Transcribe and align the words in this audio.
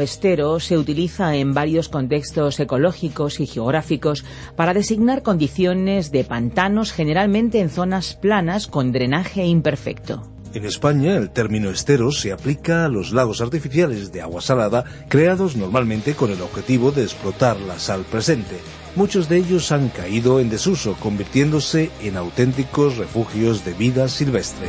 Estero 0.00 0.60
se 0.60 0.78
utiliza 0.78 1.36
en 1.36 1.54
varios 1.54 1.88
contextos 1.88 2.58
ecológicos 2.60 3.40
y 3.40 3.46
geográficos 3.46 4.24
para 4.56 4.74
designar 4.74 5.22
condiciones 5.22 6.10
de 6.12 6.24
pantanos 6.24 6.92
generalmente 6.92 7.60
en 7.60 7.70
zonas 7.70 8.14
planas 8.14 8.66
con 8.66 8.92
drenaje 8.92 9.44
imperfecto. 9.44 10.22
En 10.54 10.64
España, 10.64 11.16
el 11.16 11.30
término 11.30 11.68
estero 11.68 12.10
se 12.12 12.32
aplica 12.32 12.86
a 12.86 12.88
los 12.88 13.12
lagos 13.12 13.42
artificiales 13.42 14.10
de 14.10 14.22
agua 14.22 14.40
salada 14.40 14.84
creados 15.08 15.54
normalmente 15.54 16.14
con 16.14 16.30
el 16.30 16.40
objetivo 16.40 16.92
de 16.92 17.02
explotar 17.02 17.60
la 17.60 17.78
sal 17.78 18.06
presente. 18.10 18.56
Muchos 18.94 19.28
de 19.28 19.36
ellos 19.36 19.70
han 19.70 19.90
caído 19.90 20.40
en 20.40 20.48
desuso, 20.48 20.96
convirtiéndose 20.98 21.90
en 22.02 22.16
auténticos 22.16 22.96
refugios 22.96 23.66
de 23.66 23.74
vida 23.74 24.08
silvestre. 24.08 24.68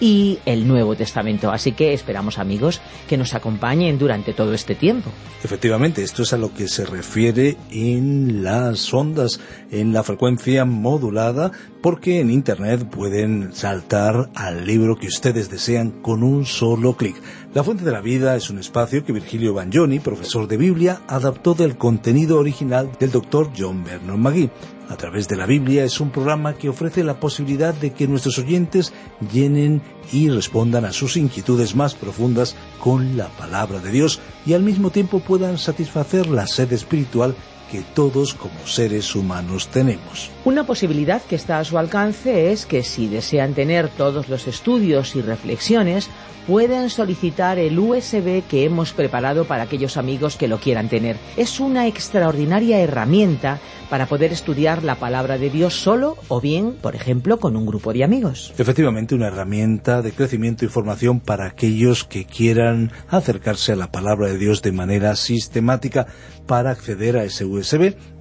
y 0.00 0.38
el 0.46 0.66
Nuevo 0.66 0.96
Testamento. 0.96 1.50
Así 1.50 1.72
que 1.72 1.92
esperamos 1.92 2.38
amigos 2.38 2.80
que 3.08 3.16
nos 3.16 3.34
acompañen 3.34 3.98
durante 3.98 4.32
todo 4.32 4.54
este 4.54 4.74
tiempo. 4.74 5.10
Efectivamente, 5.42 6.02
esto 6.02 6.22
es 6.22 6.32
a 6.32 6.38
lo 6.38 6.52
que 6.52 6.68
se 6.68 6.84
refiere 6.84 7.56
en 7.70 8.42
las 8.42 8.92
ondas, 8.92 9.40
en 9.70 9.92
la 9.92 10.02
frecuencia 10.02 10.64
modulada, 10.64 11.52
porque 11.82 12.20
en 12.20 12.30
Internet 12.30 12.88
pueden 12.90 13.52
saltar 13.52 14.30
al 14.34 14.66
libro 14.66 14.96
que 14.96 15.06
ustedes 15.06 15.50
desean 15.50 15.90
con 15.90 16.22
un 16.22 16.44
solo 16.44 16.96
clic. 16.96 17.16
La 17.54 17.64
Fuente 17.64 17.84
de 17.84 17.92
la 17.92 18.00
Vida 18.00 18.36
es 18.36 18.50
un 18.50 18.58
espacio 18.58 19.04
que 19.04 19.12
Virgilio 19.12 19.54
Bagnoni, 19.54 20.00
profesor 20.00 20.46
de 20.48 20.56
Biblia, 20.56 21.00
adaptó 21.08 21.54
del 21.54 21.76
contenido 21.76 22.38
original 22.38 22.90
del 22.98 23.10
doctor 23.10 23.50
John 23.56 23.84
Vernon 23.84 24.20
McGee 24.20 24.50
a 24.88 24.96
través 24.96 25.28
de 25.28 25.36
la 25.36 25.46
Biblia 25.46 25.84
es 25.84 26.00
un 26.00 26.10
programa 26.10 26.54
que 26.54 26.68
ofrece 26.68 27.04
la 27.04 27.20
posibilidad 27.20 27.74
de 27.74 27.92
que 27.92 28.08
nuestros 28.08 28.38
oyentes 28.38 28.92
llenen 29.32 29.82
y 30.12 30.30
respondan 30.30 30.84
a 30.84 30.92
sus 30.92 31.16
inquietudes 31.16 31.74
más 31.76 31.94
profundas 31.94 32.56
con 32.80 33.16
la 33.16 33.28
palabra 33.28 33.80
de 33.80 33.90
Dios 33.90 34.20
y 34.46 34.54
al 34.54 34.62
mismo 34.62 34.90
tiempo 34.90 35.20
puedan 35.20 35.58
satisfacer 35.58 36.26
la 36.28 36.46
sed 36.46 36.72
espiritual 36.72 37.34
que 37.70 37.82
todos 37.94 38.34
como 38.34 38.66
seres 38.66 39.14
humanos 39.14 39.68
tenemos. 39.68 40.30
Una 40.44 40.64
posibilidad 40.64 41.22
que 41.22 41.36
está 41.36 41.58
a 41.58 41.64
su 41.64 41.78
alcance 41.78 42.52
es 42.52 42.66
que 42.66 42.82
si 42.82 43.08
desean 43.08 43.54
tener 43.54 43.88
todos 43.88 44.28
los 44.28 44.46
estudios 44.46 45.14
y 45.16 45.22
reflexiones, 45.22 46.10
pueden 46.48 46.88
solicitar 46.88 47.58
el 47.58 47.78
USB 47.78 48.42
que 48.48 48.64
hemos 48.64 48.94
preparado 48.94 49.44
para 49.44 49.64
aquellos 49.64 49.98
amigos 49.98 50.36
que 50.36 50.48
lo 50.48 50.58
quieran 50.58 50.88
tener. 50.88 51.18
Es 51.36 51.60
una 51.60 51.86
extraordinaria 51.86 52.80
herramienta 52.80 53.60
para 53.90 54.06
poder 54.06 54.32
estudiar 54.32 54.82
la 54.82 54.94
palabra 54.94 55.36
de 55.36 55.50
Dios 55.50 55.74
solo 55.74 56.16
o 56.28 56.40
bien, 56.40 56.72
por 56.80 56.96
ejemplo, 56.96 57.38
con 57.38 57.54
un 57.54 57.66
grupo 57.66 57.92
de 57.92 58.02
amigos. 58.02 58.54
Efectivamente, 58.56 59.14
una 59.14 59.28
herramienta 59.28 60.00
de 60.00 60.12
crecimiento 60.12 60.64
y 60.64 60.68
formación 60.68 61.20
para 61.20 61.46
aquellos 61.46 62.04
que 62.04 62.24
quieran 62.24 62.92
acercarse 63.08 63.72
a 63.72 63.76
la 63.76 63.92
palabra 63.92 64.28
de 64.28 64.38
Dios 64.38 64.62
de 64.62 64.72
manera 64.72 65.16
sistemática. 65.16 66.06
Para 66.46 66.70
acceder 66.70 67.18
a 67.18 67.24
ese 67.24 67.44
USB 67.44 67.57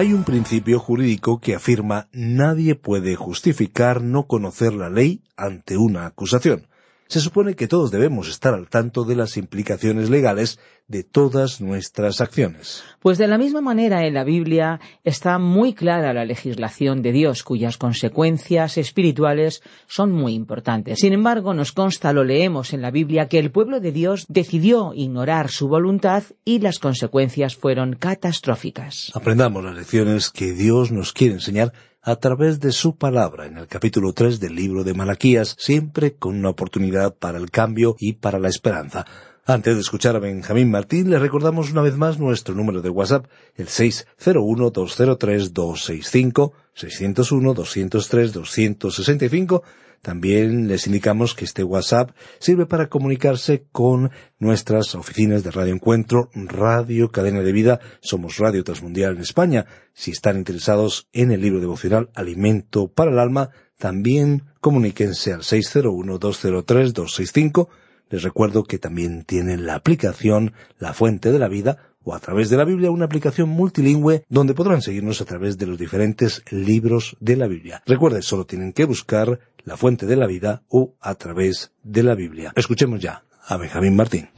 Hay 0.00 0.14
un 0.14 0.24
principio 0.24 0.78
jurídico 0.78 1.42
que 1.42 1.54
afirma 1.54 2.08
nadie 2.10 2.74
puede 2.74 3.16
justificar 3.16 4.00
no 4.00 4.26
conocer 4.26 4.72
la 4.72 4.88
ley 4.88 5.20
ante 5.36 5.76
una 5.76 6.06
acusación. 6.06 6.69
Se 7.10 7.18
supone 7.18 7.56
que 7.56 7.66
todos 7.66 7.90
debemos 7.90 8.28
estar 8.28 8.54
al 8.54 8.68
tanto 8.68 9.02
de 9.02 9.16
las 9.16 9.36
implicaciones 9.36 10.10
legales 10.10 10.60
de 10.86 11.02
todas 11.02 11.60
nuestras 11.60 12.20
acciones. 12.20 12.84
Pues 13.00 13.18
de 13.18 13.26
la 13.26 13.36
misma 13.36 13.60
manera 13.60 14.06
en 14.06 14.14
la 14.14 14.22
Biblia 14.22 14.78
está 15.02 15.40
muy 15.40 15.74
clara 15.74 16.12
la 16.12 16.24
legislación 16.24 17.02
de 17.02 17.10
Dios, 17.10 17.42
cuyas 17.42 17.78
consecuencias 17.78 18.78
espirituales 18.78 19.60
son 19.88 20.12
muy 20.12 20.34
importantes. 20.34 21.00
Sin 21.00 21.12
embargo, 21.12 21.52
nos 21.52 21.72
consta, 21.72 22.12
lo 22.12 22.22
leemos 22.22 22.72
en 22.72 22.80
la 22.80 22.92
Biblia, 22.92 23.26
que 23.26 23.40
el 23.40 23.50
pueblo 23.50 23.80
de 23.80 23.90
Dios 23.90 24.26
decidió 24.28 24.92
ignorar 24.94 25.50
su 25.50 25.66
voluntad 25.66 26.22
y 26.44 26.60
las 26.60 26.78
consecuencias 26.78 27.56
fueron 27.56 27.94
catastróficas. 27.94 29.10
Aprendamos 29.14 29.64
las 29.64 29.74
lecciones 29.74 30.30
que 30.30 30.52
Dios 30.52 30.92
nos 30.92 31.12
quiere 31.12 31.34
enseñar 31.34 31.72
a 32.02 32.16
través 32.16 32.60
de 32.60 32.72
su 32.72 32.96
palabra 32.96 33.44
en 33.46 33.58
el 33.58 33.66
capítulo 33.66 34.14
3 34.14 34.40
del 34.40 34.54
libro 34.54 34.84
de 34.84 34.94
Malaquías, 34.94 35.54
siempre 35.58 36.14
con 36.14 36.38
una 36.38 36.48
oportunidad 36.48 37.14
para 37.14 37.36
el 37.38 37.50
cambio 37.50 37.94
y 37.98 38.14
para 38.14 38.38
la 38.38 38.48
esperanza. 38.48 39.04
Antes 39.44 39.74
de 39.74 39.80
escuchar 39.80 40.16
a 40.16 40.20
Benjamín 40.20 40.70
Martín, 40.70 41.10
le 41.10 41.18
recordamos 41.18 41.72
una 41.72 41.82
vez 41.82 41.96
más 41.96 42.18
nuestro 42.18 42.54
número 42.54 42.80
de 42.82 42.88
WhatsApp, 42.88 43.26
el 43.56 43.66
601-203-265, 43.66 46.52
601-203-265, 46.76 49.62
también 50.02 50.66
les 50.66 50.86
indicamos 50.86 51.34
que 51.34 51.44
este 51.44 51.62
WhatsApp 51.62 52.12
sirve 52.38 52.64
para 52.64 52.88
comunicarse 52.88 53.66
con 53.70 54.10
nuestras 54.38 54.94
oficinas 54.94 55.44
de 55.44 55.50
Radio 55.50 55.74
Encuentro, 55.74 56.30
Radio 56.34 57.10
Cadena 57.10 57.40
de 57.40 57.52
Vida, 57.52 57.80
somos 58.00 58.38
Radio 58.38 58.64
Transmundial 58.64 59.16
en 59.16 59.22
España. 59.22 59.66
Si 59.92 60.10
están 60.10 60.38
interesados 60.38 61.06
en 61.12 61.32
el 61.32 61.42
libro 61.42 61.60
devocional 61.60 62.08
Alimento 62.14 62.88
para 62.88 63.10
el 63.10 63.18
Alma, 63.18 63.50
también 63.76 64.44
comuníquense 64.60 65.34
al 65.34 65.42
601-203-265. 65.42 67.68
Les 68.08 68.22
recuerdo 68.22 68.64
que 68.64 68.78
también 68.78 69.24
tienen 69.24 69.66
la 69.66 69.74
aplicación 69.74 70.54
La 70.78 70.94
Fuente 70.94 71.30
de 71.30 71.38
la 71.38 71.48
Vida 71.48 71.89
o 72.04 72.14
a 72.14 72.20
través 72.20 72.48
de 72.50 72.56
la 72.56 72.64
Biblia 72.64 72.90
una 72.90 73.04
aplicación 73.04 73.48
multilingüe 73.48 74.24
donde 74.28 74.54
podrán 74.54 74.82
seguirnos 74.82 75.20
a 75.20 75.24
través 75.24 75.58
de 75.58 75.66
los 75.66 75.78
diferentes 75.78 76.42
libros 76.50 77.16
de 77.20 77.36
la 77.36 77.46
Biblia. 77.46 77.82
Recuerden, 77.86 78.22
solo 78.22 78.46
tienen 78.46 78.72
que 78.72 78.84
buscar 78.84 79.38
la 79.64 79.76
fuente 79.76 80.06
de 80.06 80.16
la 80.16 80.26
vida 80.26 80.62
o 80.68 80.94
a 81.00 81.14
través 81.14 81.72
de 81.82 82.02
la 82.02 82.14
Biblia. 82.14 82.52
Escuchemos 82.56 83.00
ya 83.00 83.24
a 83.46 83.56
Benjamín 83.56 83.96
Martín. 83.96 84.28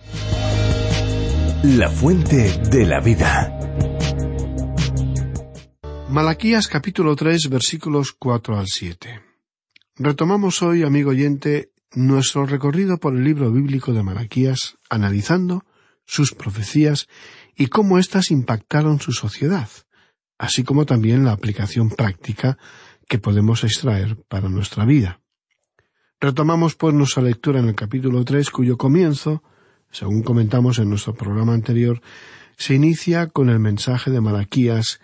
La 1.62 1.88
fuente 1.88 2.58
de 2.70 2.86
la 2.86 3.00
vida. 3.00 3.58
Malaquías 6.08 6.68
capítulo 6.68 7.14
3 7.16 7.48
versículos 7.48 8.12
4 8.12 8.58
al 8.58 8.66
7. 8.66 9.22
Retomamos 9.96 10.62
hoy, 10.62 10.82
amigo 10.82 11.10
oyente, 11.10 11.70
nuestro 11.94 12.46
recorrido 12.46 12.98
por 12.98 13.14
el 13.14 13.24
libro 13.24 13.52
bíblico 13.52 13.92
de 13.92 14.02
Malaquías, 14.02 14.76
analizando 14.90 15.64
sus 16.04 16.34
profecías 16.34 17.08
y 17.56 17.66
cómo 17.66 17.98
éstas 17.98 18.30
impactaron 18.30 19.00
su 19.00 19.12
sociedad, 19.12 19.68
así 20.38 20.64
como 20.64 20.86
también 20.86 21.24
la 21.24 21.32
aplicación 21.32 21.90
práctica 21.90 22.58
que 23.08 23.18
podemos 23.18 23.64
extraer 23.64 24.16
para 24.28 24.48
nuestra 24.48 24.84
vida. 24.84 25.20
Retomamos 26.20 26.76
pues 26.76 26.94
nuestra 26.94 27.22
lectura 27.22 27.60
en 27.60 27.68
el 27.68 27.74
capítulo 27.74 28.24
tres, 28.24 28.50
cuyo 28.50 28.76
comienzo, 28.76 29.42
según 29.90 30.22
comentamos 30.22 30.78
en 30.78 30.88
nuestro 30.88 31.14
programa 31.14 31.52
anterior, 31.52 32.00
se 32.56 32.74
inicia 32.74 33.26
con 33.26 33.50
el 33.50 33.58
mensaje 33.58 34.10
de 34.10 34.20
Malaquías, 34.20 35.00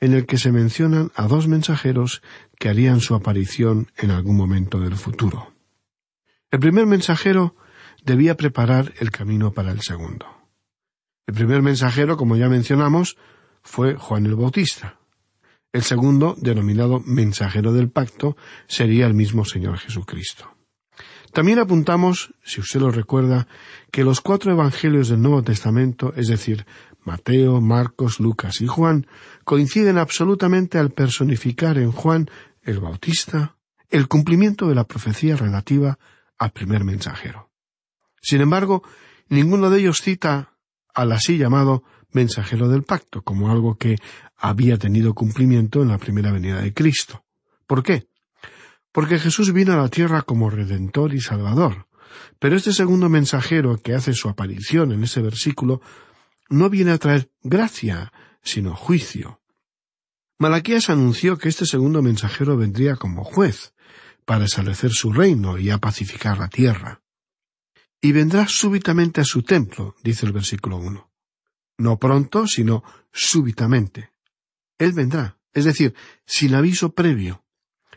en 0.00 0.12
el 0.12 0.26
que 0.26 0.38
se 0.38 0.52
mencionan 0.52 1.10
a 1.14 1.26
dos 1.26 1.48
mensajeros 1.48 2.22
que 2.58 2.68
harían 2.68 3.00
su 3.00 3.14
aparición 3.14 3.90
en 3.96 4.10
algún 4.10 4.36
momento 4.36 4.78
del 4.78 4.96
futuro. 4.96 5.52
El 6.50 6.60
primer 6.60 6.86
mensajero 6.86 7.56
debía 8.04 8.36
preparar 8.36 8.92
el 9.00 9.10
camino 9.10 9.52
para 9.52 9.72
el 9.72 9.80
segundo. 9.80 10.37
El 11.28 11.34
primer 11.34 11.60
mensajero, 11.60 12.16
como 12.16 12.36
ya 12.36 12.48
mencionamos, 12.48 13.18
fue 13.62 13.96
Juan 13.96 14.24
el 14.24 14.34
Bautista. 14.34 14.98
El 15.74 15.82
segundo, 15.82 16.34
denominado 16.40 17.00
mensajero 17.04 17.74
del 17.74 17.90
pacto, 17.90 18.34
sería 18.66 19.04
el 19.06 19.12
mismo 19.12 19.44
Señor 19.44 19.76
Jesucristo. 19.76 20.50
También 21.34 21.58
apuntamos, 21.58 22.32
si 22.42 22.62
usted 22.62 22.80
lo 22.80 22.90
recuerda, 22.90 23.46
que 23.90 24.04
los 24.04 24.22
cuatro 24.22 24.52
evangelios 24.52 25.10
del 25.10 25.20
Nuevo 25.20 25.42
Testamento, 25.42 26.14
es 26.16 26.28
decir, 26.28 26.64
Mateo, 27.04 27.60
Marcos, 27.60 28.20
Lucas 28.20 28.62
y 28.62 28.66
Juan, 28.66 29.06
coinciden 29.44 29.98
absolutamente 29.98 30.78
al 30.78 30.92
personificar 30.92 31.76
en 31.76 31.92
Juan 31.92 32.30
el 32.62 32.80
Bautista 32.80 33.54
el 33.90 34.08
cumplimiento 34.08 34.66
de 34.66 34.76
la 34.76 34.84
profecía 34.84 35.36
relativa 35.36 35.98
al 36.38 36.52
primer 36.52 36.84
mensajero. 36.84 37.50
Sin 38.22 38.40
embargo, 38.40 38.82
ninguno 39.28 39.68
de 39.68 39.80
ellos 39.80 40.00
cita 40.00 40.54
al 40.98 41.12
así 41.12 41.38
llamado 41.38 41.84
mensajero 42.10 42.68
del 42.68 42.82
pacto 42.82 43.22
como 43.22 43.52
algo 43.52 43.76
que 43.78 43.98
había 44.36 44.78
tenido 44.78 45.14
cumplimiento 45.14 45.80
en 45.80 45.88
la 45.88 45.98
primera 45.98 46.32
venida 46.32 46.60
de 46.60 46.74
Cristo. 46.74 47.24
¿Por 47.68 47.84
qué? 47.84 48.08
Porque 48.90 49.20
Jesús 49.20 49.52
vino 49.52 49.72
a 49.72 49.76
la 49.76 49.88
tierra 49.90 50.22
como 50.22 50.50
Redentor 50.50 51.14
y 51.14 51.20
Salvador. 51.20 51.86
Pero 52.40 52.56
este 52.56 52.72
segundo 52.72 53.08
mensajero 53.08 53.76
que 53.78 53.94
hace 53.94 54.12
su 54.12 54.28
aparición 54.28 54.90
en 54.90 55.04
ese 55.04 55.22
versículo 55.22 55.80
no 56.48 56.68
viene 56.68 56.90
a 56.90 56.98
traer 56.98 57.30
gracia, 57.42 58.12
sino 58.42 58.74
juicio. 58.74 59.40
Malaquías 60.40 60.90
anunció 60.90 61.38
que 61.38 61.48
este 61.48 61.64
segundo 61.64 62.02
mensajero 62.02 62.56
vendría 62.56 62.96
como 62.96 63.22
juez, 63.22 63.72
para 64.24 64.46
establecer 64.46 64.90
su 64.90 65.12
reino 65.12 65.58
y 65.58 65.70
a 65.70 65.78
pacificar 65.78 66.38
la 66.38 66.48
tierra. 66.48 67.02
Y 68.00 68.12
vendrá 68.12 68.46
súbitamente 68.46 69.20
a 69.20 69.24
su 69.24 69.42
templo, 69.42 69.96
dice 70.02 70.26
el 70.26 70.32
versículo 70.32 70.76
uno. 70.76 71.10
No 71.78 71.98
pronto, 71.98 72.46
sino 72.46 72.84
súbitamente. 73.12 74.12
Él 74.78 74.92
vendrá, 74.92 75.38
es 75.52 75.64
decir, 75.64 75.94
sin 76.24 76.54
aviso 76.54 76.94
previo. 76.94 77.44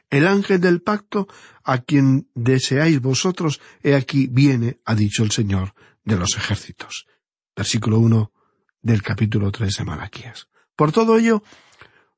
El 0.09 0.27
ángel 0.27 0.59
del 0.59 0.81
pacto, 0.81 1.27
a 1.63 1.79
quien 1.79 2.29
deseáis 2.35 2.99
vosotros, 2.99 3.61
he 3.81 3.95
aquí 3.95 4.27
viene, 4.27 4.81
ha 4.85 4.95
dicho 4.95 5.23
el 5.23 5.31
Señor 5.31 5.73
de 6.03 6.17
los 6.17 6.35
ejércitos. 6.35 7.07
Versículo 7.55 7.99
1 7.99 8.31
del 8.81 9.03
capítulo 9.03 9.51
3 9.51 9.77
de 9.77 9.83
Malaquías. 9.83 10.47
Por 10.75 10.91
todo 10.91 11.17
ello, 11.17 11.43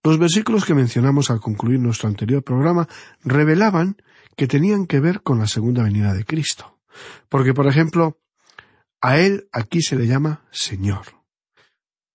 los 0.04 0.18
versículos 0.18 0.66
que 0.66 0.74
mencionamos 0.74 1.30
al 1.30 1.40
concluir 1.40 1.80
nuestro 1.80 2.10
anterior 2.10 2.44
programa 2.44 2.88
revelaban 3.24 3.98
que 4.36 4.48
tenían 4.48 4.88
que 4.88 5.00
ver 5.00 5.22
con 5.22 5.40
la 5.40 5.48
segunda 5.48 5.84
venida 5.84 6.14
de 6.14 6.26
Cristo. 6.26 6.73
Porque, 7.30 7.54
por 7.54 7.68
ejemplo, 7.68 8.20
a 9.02 9.20
Él 9.20 9.48
aquí 9.52 9.82
se 9.82 9.96
le 9.96 10.08
llama 10.08 10.46
Señor. 10.52 11.06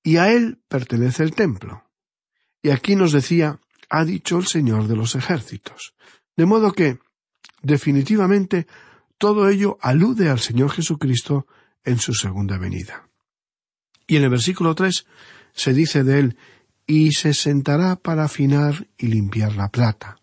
Y 0.03 0.17
a 0.17 0.33
Él 0.33 0.61
pertenece 0.69 1.23
el 1.23 1.35
templo. 1.35 1.85
Y 2.63 2.71
aquí 2.71 2.97
nos 2.97 3.13
decía, 3.13 3.61
ha 3.91 4.05
dicho 4.05 4.39
el 4.39 4.47
Señor 4.47 4.89
de 4.89 4.97
los 4.97 5.15
ejércitos. 5.15 5.95
De 6.37 6.47
modo 6.47 6.73
que, 6.73 6.99
definitivamente, 7.63 8.67
todo 9.19 9.49
ello 9.49 9.79
alude 9.81 10.29
al 10.29 10.39
Señor 10.39 10.71
Jesucristo 10.71 11.47
en 11.85 11.99
su 11.99 12.15
segunda 12.15 12.59
venida. 12.59 13.09
Y 14.07 14.17
en 14.17 14.25
el 14.25 14.31
versículo 14.31 14.75
tres 14.75 15.07
se 15.53 15.73
dice 15.75 16.05
de 16.05 16.19
él, 16.21 16.37
y 16.87 17.13
se 17.13 17.35
sentará 17.35 17.97
para 17.97 18.25
afinar 18.25 18.89
y 18.97 19.09
limpiar 19.09 19.55
la 19.57 19.69
plata. 19.69 20.21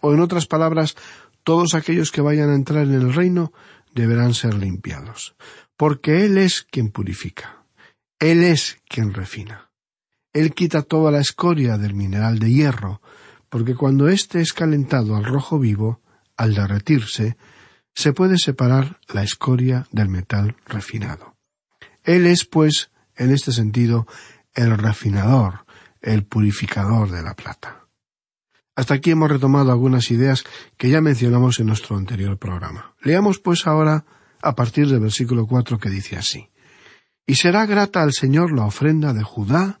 O 0.00 0.12
en 0.12 0.20
otras 0.20 0.46
palabras, 0.46 0.96
todos 1.44 1.74
aquellos 1.74 2.10
que 2.10 2.20
vayan 2.20 2.50
a 2.50 2.56
entrar 2.56 2.84
en 2.84 2.94
el 2.94 3.14
reino 3.14 3.52
deberán 3.94 4.34
ser 4.34 4.54
limpiados, 4.54 5.34
porque 5.76 6.24
Él 6.24 6.38
es 6.38 6.62
quien 6.62 6.90
purifica, 6.90 7.64
Él 8.18 8.42
es 8.42 8.78
quien 8.88 9.12
refina. 9.12 9.70
Él 10.32 10.54
quita 10.54 10.82
toda 10.82 11.10
la 11.10 11.20
escoria 11.20 11.78
del 11.78 11.94
mineral 11.94 12.38
de 12.38 12.52
hierro, 12.52 13.00
porque 13.48 13.74
cuando 13.74 14.08
éste 14.08 14.40
es 14.40 14.52
calentado 14.52 15.16
al 15.16 15.24
rojo 15.24 15.58
vivo, 15.58 16.00
al 16.36 16.54
derretirse, 16.54 17.36
se 17.94 18.12
puede 18.12 18.38
separar 18.38 19.00
la 19.08 19.22
escoria 19.22 19.86
del 19.90 20.08
metal 20.08 20.56
refinado. 20.66 21.36
Él 22.04 22.26
es, 22.26 22.44
pues, 22.44 22.90
en 23.16 23.32
este 23.32 23.52
sentido, 23.52 24.06
el 24.54 24.78
refinador, 24.78 25.64
el 26.00 26.24
purificador 26.24 27.10
de 27.10 27.22
la 27.22 27.34
plata. 27.34 27.77
Hasta 28.78 28.94
aquí 28.94 29.10
hemos 29.10 29.28
retomado 29.28 29.72
algunas 29.72 30.08
ideas 30.12 30.44
que 30.76 30.88
ya 30.88 31.00
mencionamos 31.00 31.58
en 31.58 31.66
nuestro 31.66 31.96
anterior 31.96 32.38
programa. 32.38 32.94
Leamos, 33.02 33.40
pues, 33.40 33.66
ahora 33.66 34.04
a 34.40 34.54
partir 34.54 34.86
del 34.86 35.00
versículo 35.00 35.48
cuatro 35.48 35.80
que 35.80 35.90
dice 35.90 36.16
así 36.16 36.48
Y 37.26 37.34
será 37.34 37.66
grata 37.66 38.04
al 38.04 38.12
Señor 38.12 38.52
la 38.52 38.66
ofrenda 38.66 39.12
de 39.12 39.24
Judá 39.24 39.80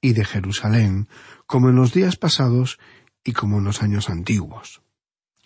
y 0.00 0.14
de 0.14 0.24
Jerusalén, 0.24 1.06
como 1.46 1.68
en 1.68 1.76
los 1.76 1.94
días 1.94 2.16
pasados 2.16 2.80
y 3.22 3.32
como 3.32 3.58
en 3.58 3.64
los 3.64 3.80
años 3.80 4.10
antiguos. 4.10 4.82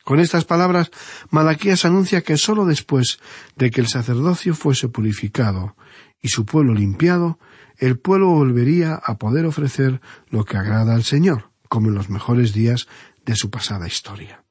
Con 0.02 0.18
estas 0.18 0.46
palabras, 0.46 0.90
Malaquías 1.28 1.84
anuncia 1.84 2.22
que 2.22 2.38
sólo 2.38 2.64
después 2.64 3.18
de 3.56 3.70
que 3.70 3.82
el 3.82 3.88
sacerdocio 3.88 4.54
fuese 4.54 4.88
purificado 4.88 5.76
y 6.22 6.28
su 6.28 6.46
pueblo 6.46 6.72
limpiado, 6.72 7.38
el 7.76 7.98
pueblo 7.98 8.28
volvería 8.28 8.94
a 8.94 9.18
poder 9.18 9.44
ofrecer 9.44 10.00
lo 10.30 10.46
que 10.46 10.56
agrada 10.56 10.94
al 10.94 11.04
Señor, 11.04 11.50
como 11.68 11.88
en 11.88 11.94
los 11.94 12.10
mejores 12.10 12.52
días 12.52 12.88
de 13.24 13.36
su 13.36 13.50
pasada 13.50 13.86
historia. 13.86 14.44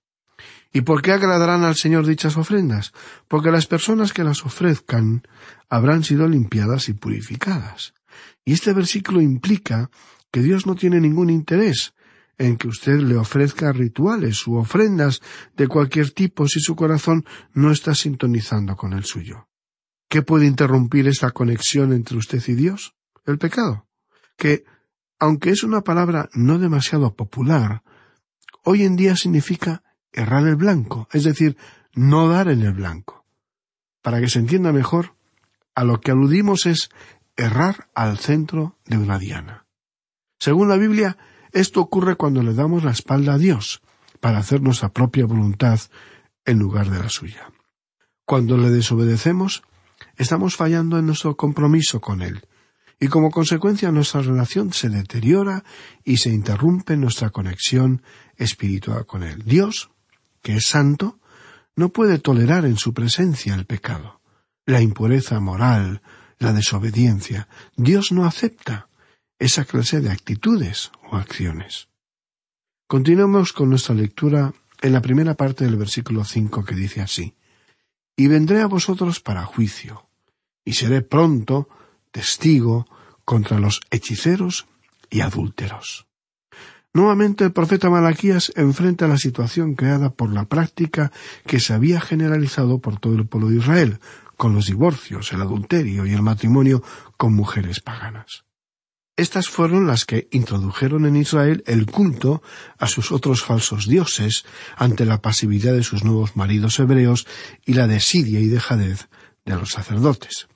¿Y 0.71 0.81
por 0.81 1.01
qué 1.01 1.13
agradarán 1.13 1.63
al 1.63 1.75
Señor 1.75 2.05
dichas 2.05 2.35
ofrendas? 2.35 2.91
Porque 3.27 3.49
las 3.49 3.65
personas 3.65 4.11
que 4.11 4.25
las 4.25 4.45
ofrezcan 4.45 5.23
habrán 5.69 6.03
sido 6.03 6.27
limpiadas 6.27 6.89
y 6.89 6.93
purificadas. 6.93 7.93
Y 8.43 8.53
este 8.53 8.73
versículo 8.73 9.21
implica 9.21 9.89
que 10.31 10.41
Dios 10.41 10.65
no 10.65 10.75
tiene 10.75 10.99
ningún 10.99 11.29
interés 11.29 11.93
en 12.37 12.57
que 12.57 12.67
usted 12.67 12.99
le 12.99 13.15
ofrezca 13.15 13.71
rituales 13.71 14.45
u 14.47 14.55
ofrendas 14.55 15.21
de 15.55 15.67
cualquier 15.67 16.11
tipo 16.11 16.47
si 16.47 16.59
su 16.59 16.75
corazón 16.75 17.25
no 17.53 17.71
está 17.71 17.95
sintonizando 17.95 18.75
con 18.75 18.93
el 18.93 19.05
suyo. 19.05 19.47
¿Qué 20.09 20.21
puede 20.21 20.45
interrumpir 20.45 21.07
esta 21.07 21.31
conexión 21.31 21.93
entre 21.93 22.17
usted 22.17 22.43
y 22.47 22.53
Dios? 22.53 22.95
El 23.25 23.37
pecado. 23.37 23.87
Que, 24.37 24.65
aunque 25.19 25.51
es 25.51 25.63
una 25.63 25.81
palabra 25.81 26.29
no 26.33 26.59
demasiado 26.59 27.15
popular, 27.15 27.83
hoy 28.63 28.83
en 28.83 28.95
día 28.95 29.15
significa 29.15 29.83
errar 30.11 30.47
el 30.47 30.55
blanco, 30.55 31.07
es 31.11 31.23
decir, 31.23 31.57
no 31.93 32.27
dar 32.29 32.49
en 32.49 32.61
el 32.61 32.73
blanco. 32.73 33.25
Para 34.01 34.19
que 34.19 34.29
se 34.29 34.39
entienda 34.39 34.71
mejor, 34.71 35.15
a 35.73 35.83
lo 35.83 35.99
que 35.99 36.11
aludimos 36.11 36.65
es 36.65 36.89
errar 37.35 37.89
al 37.93 38.17
centro 38.17 38.77
de 38.85 38.97
una 38.97 39.19
diana. 39.19 39.65
Según 40.39 40.69
la 40.69 40.77
Biblia, 40.77 41.17
esto 41.51 41.81
ocurre 41.81 42.15
cuando 42.15 42.43
le 42.43 42.53
damos 42.53 42.83
la 42.83 42.91
espalda 42.91 43.33
a 43.33 43.37
Dios 43.37 43.81
para 44.19 44.39
hacer 44.39 44.61
nuestra 44.61 44.89
propia 44.89 45.25
voluntad 45.25 45.79
en 46.45 46.59
lugar 46.59 46.89
de 46.89 46.99
la 46.99 47.09
suya. 47.09 47.51
Cuando 48.25 48.57
le 48.57 48.69
desobedecemos, 48.69 49.63
estamos 50.17 50.55
fallando 50.55 50.97
en 50.97 51.05
nuestro 51.05 51.35
compromiso 51.35 52.01
con 52.01 52.21
Él, 52.21 52.45
y 52.99 53.07
como 53.07 53.29
consecuencia 53.29 53.91
nuestra 53.91 54.21
relación 54.21 54.73
se 54.73 54.89
deteriora 54.89 55.63
y 56.03 56.17
se 56.17 56.29
interrumpe 56.29 56.95
nuestra 56.97 57.29
conexión 57.29 58.01
espiritual 58.37 59.05
con 59.05 59.23
Él. 59.23 59.43
Dios, 59.45 59.89
que 60.41 60.55
es 60.55 60.67
santo, 60.67 61.19
no 61.75 61.89
puede 61.89 62.19
tolerar 62.19 62.65
en 62.65 62.77
su 62.77 62.93
presencia 62.93 63.53
el 63.53 63.65
pecado, 63.65 64.21
la 64.65 64.81
impureza 64.81 65.39
moral, 65.39 66.01
la 66.39 66.53
desobediencia. 66.53 67.47
Dios 67.75 68.11
no 68.11 68.25
acepta 68.25 68.87
esa 69.39 69.65
clase 69.65 69.99
de 69.99 70.11
actitudes 70.11 70.91
o 71.09 71.17
acciones. 71.17 71.89
Continuemos 72.87 73.51
con 73.51 73.69
nuestra 73.69 73.95
lectura 73.95 74.53
en 74.81 74.93
la 74.93 75.01
primera 75.01 75.33
parte 75.33 75.65
del 75.65 75.75
versículo 75.75 76.23
cinco 76.23 76.63
que 76.63 76.75
dice 76.75 77.01
así 77.01 77.35
Y 78.15 78.27
vendré 78.27 78.61
a 78.61 78.67
vosotros 78.67 79.19
para 79.19 79.43
juicio, 79.43 80.07
y 80.63 80.73
seré 80.73 81.01
pronto 81.01 81.67
testigo 82.15 82.87
contra 83.25 83.59
los 83.59 83.81
hechiceros 83.91 84.67
y 85.09 85.19
adúlteros. 85.19 86.07
Nuevamente 86.93 87.43
el 87.43 87.51
profeta 87.51 87.89
Malaquías 87.89 88.53
enfrenta 88.55 89.09
la 89.09 89.17
situación 89.17 89.75
creada 89.75 90.11
por 90.11 90.31
la 90.31 90.45
práctica 90.45 91.11
que 91.45 91.59
se 91.59 91.73
había 91.73 91.99
generalizado 91.99 92.79
por 92.79 93.01
todo 93.01 93.15
el 93.15 93.27
pueblo 93.27 93.49
de 93.49 93.57
Israel, 93.57 93.99
con 94.37 94.53
los 94.55 94.67
divorcios, 94.67 95.33
el 95.33 95.41
adulterio 95.41 96.05
y 96.05 96.13
el 96.13 96.21
matrimonio 96.21 96.81
con 97.17 97.33
mujeres 97.33 97.81
paganas. 97.81 98.45
Estas 99.17 99.49
fueron 99.49 99.87
las 99.87 100.05
que 100.05 100.29
introdujeron 100.31 101.05
en 101.05 101.17
Israel 101.17 101.63
el 101.67 101.85
culto 101.85 102.41
a 102.77 102.87
sus 102.87 103.11
otros 103.11 103.43
falsos 103.43 103.87
dioses 103.89 104.45
ante 104.77 105.03
la 105.05 105.21
pasividad 105.21 105.73
de 105.73 105.83
sus 105.83 106.05
nuevos 106.05 106.37
maridos 106.37 106.79
hebreos 106.79 107.27
y 107.65 107.73
la 107.73 107.87
desidia 107.87 108.39
y 108.39 108.47
dejadez 108.47 109.09
de 109.43 109.55
los 109.55 109.71
sacerdotes. 109.71 110.47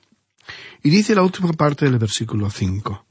Y 0.84 0.90
dice 0.90 1.16
la 1.16 1.24
última 1.24 1.54
parte 1.54 1.86
del 1.86 1.98
versículo 1.98 2.50
cinco 2.50 3.06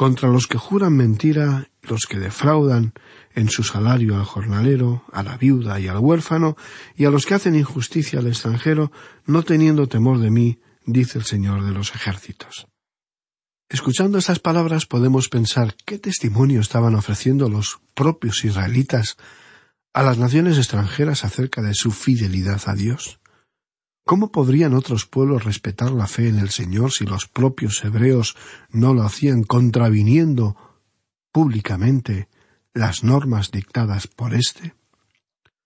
contra 0.00 0.30
los 0.30 0.46
que 0.46 0.56
juran 0.56 0.96
mentira, 0.96 1.68
los 1.82 2.06
que 2.08 2.18
defraudan 2.18 2.94
en 3.34 3.50
su 3.50 3.62
salario 3.62 4.16
al 4.16 4.24
jornalero, 4.24 5.04
a 5.12 5.22
la 5.22 5.36
viuda 5.36 5.78
y 5.78 5.88
al 5.88 5.98
huérfano, 5.98 6.56
y 6.96 7.04
a 7.04 7.10
los 7.10 7.26
que 7.26 7.34
hacen 7.34 7.54
injusticia 7.54 8.18
al 8.18 8.26
extranjero, 8.26 8.92
no 9.26 9.42
teniendo 9.42 9.88
temor 9.88 10.18
de 10.18 10.30
mí, 10.30 10.58
dice 10.86 11.18
el 11.18 11.24
Señor 11.24 11.64
de 11.66 11.72
los 11.72 11.94
ejércitos. 11.94 12.66
Escuchando 13.68 14.16
estas 14.16 14.38
palabras 14.38 14.86
podemos 14.86 15.28
pensar 15.28 15.76
qué 15.84 15.98
testimonio 15.98 16.62
estaban 16.62 16.94
ofreciendo 16.94 17.50
los 17.50 17.80
propios 17.94 18.42
israelitas 18.44 19.18
a 19.92 20.02
las 20.02 20.16
naciones 20.16 20.56
extranjeras 20.56 21.24
acerca 21.24 21.60
de 21.60 21.74
su 21.74 21.90
fidelidad 21.90 22.62
a 22.64 22.74
Dios. 22.74 23.19
¿Cómo 24.10 24.32
podrían 24.32 24.74
otros 24.74 25.06
pueblos 25.06 25.44
respetar 25.44 25.92
la 25.92 26.08
fe 26.08 26.26
en 26.26 26.40
el 26.40 26.50
Señor 26.50 26.90
si 26.90 27.04
los 27.04 27.28
propios 27.28 27.84
hebreos 27.84 28.36
no 28.70 28.92
lo 28.92 29.04
hacían 29.04 29.44
contraviniendo 29.44 30.56
públicamente 31.30 32.28
las 32.74 33.04
normas 33.04 33.52
dictadas 33.52 34.08
por 34.08 34.34
éste? 34.34 34.74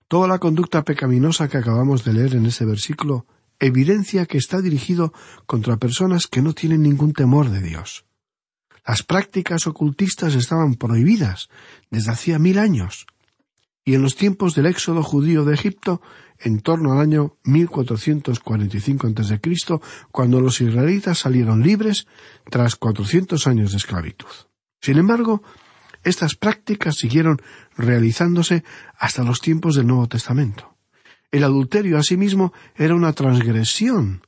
Toda 0.09 0.29
la 0.29 0.41
conducta 0.41 0.85
pecaminosa 0.85 1.49
que 1.49 1.57
acabamos 1.57 2.05
de 2.05 2.13
leer 2.13 2.35
en 2.35 2.45
ese 2.45 2.67
versículo 2.67 3.25
evidencia 3.61 4.27
que 4.27 4.37
está 4.37 4.61
dirigido 4.61 5.15
contra 5.47 5.79
personas 5.79 6.27
que 6.27 6.43
no 6.43 6.53
tienen 6.53 6.83
ningún 6.83 7.15
temor 7.15 7.49
de 7.49 7.63
Dios. 7.63 8.05
Las 8.87 9.03
prácticas 9.03 9.67
ocultistas 9.67 10.35
estaban 10.35 10.75
prohibidas 10.75 11.49
desde 11.91 12.11
hacía 12.11 12.39
mil 12.39 12.59
años, 12.59 13.07
y 13.87 13.95
en 13.95 14.03
los 14.03 14.17
tiempos 14.17 14.55
del 14.55 14.67
éxodo 14.67 15.03
judío 15.03 15.47
de 15.47 15.55
Egipto, 15.55 16.03
en 16.45 16.61
torno 16.61 16.93
al 16.93 17.01
año 17.01 17.37
1445 17.45 19.07
a.C., 19.07 19.41
cuando 20.13 20.41
los 20.41 20.61
israelitas 20.61 21.19
salieron 21.19 21.63
libres 21.63 22.07
tras 22.51 22.77
cuatrocientos 22.77 23.47
años 23.47 23.73
de 23.73 23.79
esclavitud. 23.79 24.29
Sin 24.81 24.99
embargo, 24.99 25.43
estas 26.05 26.37
prácticas 26.37 26.97
siguieron 26.97 27.41
realizándose 27.77 28.63
hasta 28.99 29.25
los 29.25 29.41
tiempos 29.41 29.75
del 29.75 29.87
Nuevo 29.87 30.07
Testamento. 30.07 30.77
El 31.33 31.45
adulterio, 31.45 31.99
asimismo, 31.99 32.53
era 32.77 32.95
una 32.95 33.15
transgresión 33.15 34.23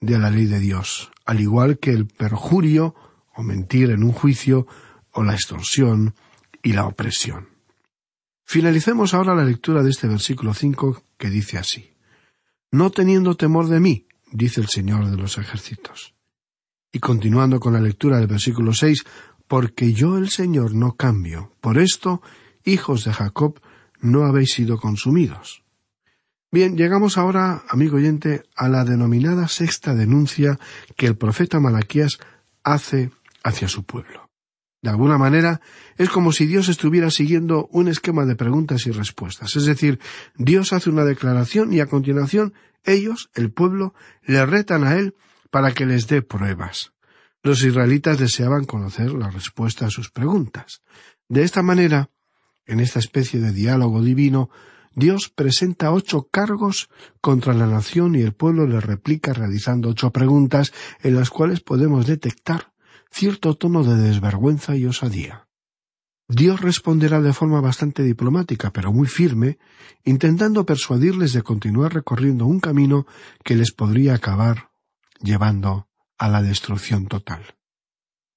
de 0.00 0.18
la 0.18 0.28
ley 0.28 0.46
de 0.46 0.58
Dios, 0.58 1.12
al 1.24 1.40
igual 1.40 1.78
que 1.78 1.92
el 1.92 2.06
perjurio 2.06 2.96
o 3.36 3.44
mentir 3.44 3.90
en 3.90 4.02
un 4.02 4.12
juicio 4.12 4.66
o 5.12 5.22
la 5.22 5.34
extorsión 5.34 6.14
y 6.64 6.72
la 6.72 6.86
opresión. 6.86 7.48
Finalicemos 8.44 9.14
ahora 9.14 9.36
la 9.36 9.44
lectura 9.44 9.84
de 9.84 9.90
este 9.90 10.08
versículo 10.08 10.52
cinco 10.52 11.00
que 11.20 11.30
dice 11.30 11.58
así 11.58 11.92
No 12.72 12.90
teniendo 12.90 13.36
temor 13.36 13.68
de 13.68 13.78
mí, 13.78 14.06
dice 14.32 14.60
el 14.60 14.68
Señor 14.68 15.08
de 15.10 15.16
los 15.16 15.38
ejércitos. 15.38 16.14
Y 16.92 16.98
continuando 16.98 17.60
con 17.60 17.74
la 17.74 17.80
lectura 17.80 18.18
del 18.18 18.26
versículo 18.26 18.72
seis, 18.72 19.04
porque 19.46 19.92
yo 19.92 20.16
el 20.16 20.30
Señor 20.30 20.74
no 20.74 20.96
cambio, 20.96 21.52
por 21.60 21.78
esto, 21.78 22.22
hijos 22.64 23.04
de 23.04 23.12
Jacob, 23.12 23.60
no 24.00 24.24
habéis 24.24 24.52
sido 24.52 24.78
consumidos. 24.78 25.62
Bien, 26.50 26.76
llegamos 26.76 27.16
ahora, 27.18 27.62
amigo 27.68 27.98
oyente, 27.98 28.42
a 28.56 28.68
la 28.68 28.84
denominada 28.84 29.46
sexta 29.46 29.94
denuncia 29.94 30.58
que 30.96 31.06
el 31.06 31.16
profeta 31.16 31.60
Malaquías 31.60 32.18
hace 32.64 33.12
hacia 33.44 33.68
su 33.68 33.84
pueblo. 33.84 34.29
De 34.82 34.88
alguna 34.88 35.18
manera, 35.18 35.60
es 35.98 36.08
como 36.08 36.32
si 36.32 36.46
Dios 36.46 36.68
estuviera 36.68 37.10
siguiendo 37.10 37.68
un 37.70 37.88
esquema 37.88 38.24
de 38.24 38.34
preguntas 38.34 38.86
y 38.86 38.90
respuestas. 38.90 39.54
Es 39.56 39.66
decir, 39.66 40.00
Dios 40.36 40.72
hace 40.72 40.88
una 40.88 41.04
declaración 41.04 41.72
y 41.72 41.80
a 41.80 41.86
continuación 41.86 42.54
ellos, 42.84 43.30
el 43.34 43.52
pueblo, 43.52 43.94
le 44.24 44.44
retan 44.46 44.84
a 44.84 44.96
él 44.96 45.14
para 45.50 45.72
que 45.72 45.84
les 45.84 46.06
dé 46.06 46.22
pruebas. 46.22 46.92
Los 47.42 47.62
israelitas 47.62 48.18
deseaban 48.18 48.64
conocer 48.64 49.12
la 49.12 49.30
respuesta 49.30 49.86
a 49.86 49.90
sus 49.90 50.10
preguntas. 50.10 50.82
De 51.28 51.42
esta 51.42 51.62
manera, 51.62 52.10
en 52.66 52.80
esta 52.80 52.98
especie 52.98 53.40
de 53.40 53.52
diálogo 53.52 54.02
divino, 54.02 54.50
Dios 54.94 55.28
presenta 55.28 55.92
ocho 55.92 56.28
cargos 56.30 56.88
contra 57.20 57.54
la 57.54 57.66
nación 57.66 58.14
y 58.14 58.22
el 58.22 58.32
pueblo 58.32 58.66
le 58.66 58.80
replica 58.80 59.32
realizando 59.32 59.90
ocho 59.90 60.10
preguntas 60.10 60.72
en 61.02 61.16
las 61.16 61.30
cuales 61.30 61.60
podemos 61.60 62.06
detectar 62.06 62.69
cierto 63.10 63.54
tono 63.54 63.84
de 63.84 63.96
desvergüenza 63.96 64.76
y 64.76 64.86
osadía. 64.86 65.46
Dios 66.28 66.60
responderá 66.60 67.20
de 67.20 67.32
forma 67.32 67.60
bastante 67.60 68.04
diplomática, 68.04 68.72
pero 68.72 68.92
muy 68.92 69.08
firme, 69.08 69.58
intentando 70.04 70.64
persuadirles 70.64 71.32
de 71.32 71.42
continuar 71.42 71.92
recorriendo 71.92 72.46
un 72.46 72.60
camino 72.60 73.06
que 73.44 73.56
les 73.56 73.72
podría 73.72 74.14
acabar 74.14 74.70
llevando 75.20 75.88
a 76.18 76.28
la 76.28 76.40
destrucción 76.40 77.06
total. 77.06 77.56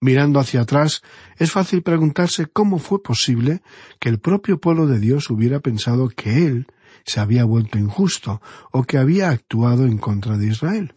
Mirando 0.02 0.40
hacia 0.40 0.62
atrás, 0.62 1.02
es 1.38 1.52
fácil 1.52 1.84
preguntarse 1.84 2.48
cómo 2.48 2.80
fue 2.80 3.02
posible 3.02 3.62
que 4.00 4.10
el 4.10 4.20
propio 4.20 4.60
pueblo 4.60 4.88
de 4.88 5.00
Dios 5.00 5.30
hubiera 5.30 5.60
pensado 5.60 6.10
que 6.10 6.46
Él 6.48 6.68
se 7.06 7.20
había 7.20 7.46
vuelto 7.46 7.78
injusto 7.78 8.42
o 8.72 8.84
que 8.84 8.98
había 8.98 9.30
actuado 9.30 9.86
en 9.86 9.98
contra 9.98 10.38
de 10.38 10.48
Israel. 10.48 10.96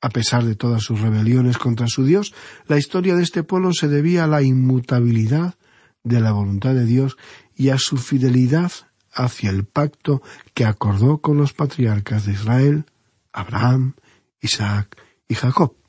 A 0.00 0.08
pesar 0.08 0.44
de 0.44 0.56
todas 0.56 0.82
sus 0.82 1.00
rebeliones 1.00 1.58
contra 1.58 1.86
su 1.86 2.04
Dios, 2.04 2.34
la 2.66 2.78
historia 2.78 3.14
de 3.16 3.22
este 3.22 3.42
pueblo 3.42 3.72
se 3.72 3.88
debía 3.88 4.24
a 4.24 4.28
la 4.28 4.42
inmutabilidad 4.42 5.54
de 6.02 6.20
la 6.20 6.32
voluntad 6.32 6.74
de 6.74 6.86
Dios 6.86 7.16
y 7.54 7.68
a 7.68 7.78
su 7.78 7.98
fidelidad 7.98 8.72
hacia 9.12 9.50
el 9.50 9.64
pacto 9.64 10.22
que 10.54 10.64
acordó 10.64 11.18
con 11.18 11.36
los 11.36 11.52
patriarcas 11.52 12.26
de 12.26 12.32
Israel, 12.32 12.84
Abraham, 13.32 13.94
Isaac 14.40 14.96
y 15.28 15.34
Jacob. 15.34 15.79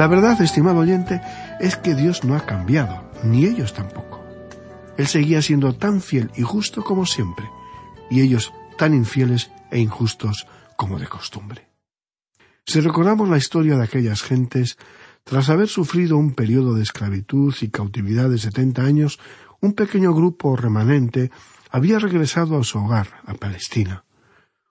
La 0.00 0.06
verdad, 0.06 0.40
estimado 0.40 0.78
oyente, 0.78 1.20
es 1.60 1.76
que 1.76 1.94
Dios 1.94 2.24
no 2.24 2.34
ha 2.34 2.46
cambiado, 2.46 3.04
ni 3.22 3.44
ellos 3.44 3.74
tampoco. 3.74 4.24
Él 4.96 5.06
seguía 5.06 5.42
siendo 5.42 5.74
tan 5.74 6.00
fiel 6.00 6.30
y 6.34 6.40
justo 6.40 6.82
como 6.82 7.04
siempre, 7.04 7.44
y 8.08 8.22
ellos 8.22 8.50
tan 8.78 8.94
infieles 8.94 9.50
e 9.70 9.78
injustos 9.78 10.46
como 10.78 10.98
de 10.98 11.06
costumbre. 11.06 11.68
Si 12.64 12.80
recordamos 12.80 13.28
la 13.28 13.36
historia 13.36 13.76
de 13.76 13.84
aquellas 13.84 14.22
gentes, 14.22 14.78
tras 15.22 15.50
haber 15.50 15.68
sufrido 15.68 16.16
un 16.16 16.32
periodo 16.32 16.72
de 16.72 16.82
esclavitud 16.82 17.54
y 17.60 17.68
cautividad 17.68 18.30
de 18.30 18.38
setenta 18.38 18.84
años, 18.84 19.20
un 19.60 19.74
pequeño 19.74 20.14
grupo 20.14 20.56
remanente 20.56 21.30
había 21.70 21.98
regresado 21.98 22.58
a 22.58 22.64
su 22.64 22.78
hogar, 22.78 23.20
a 23.26 23.34
Palestina. 23.34 24.06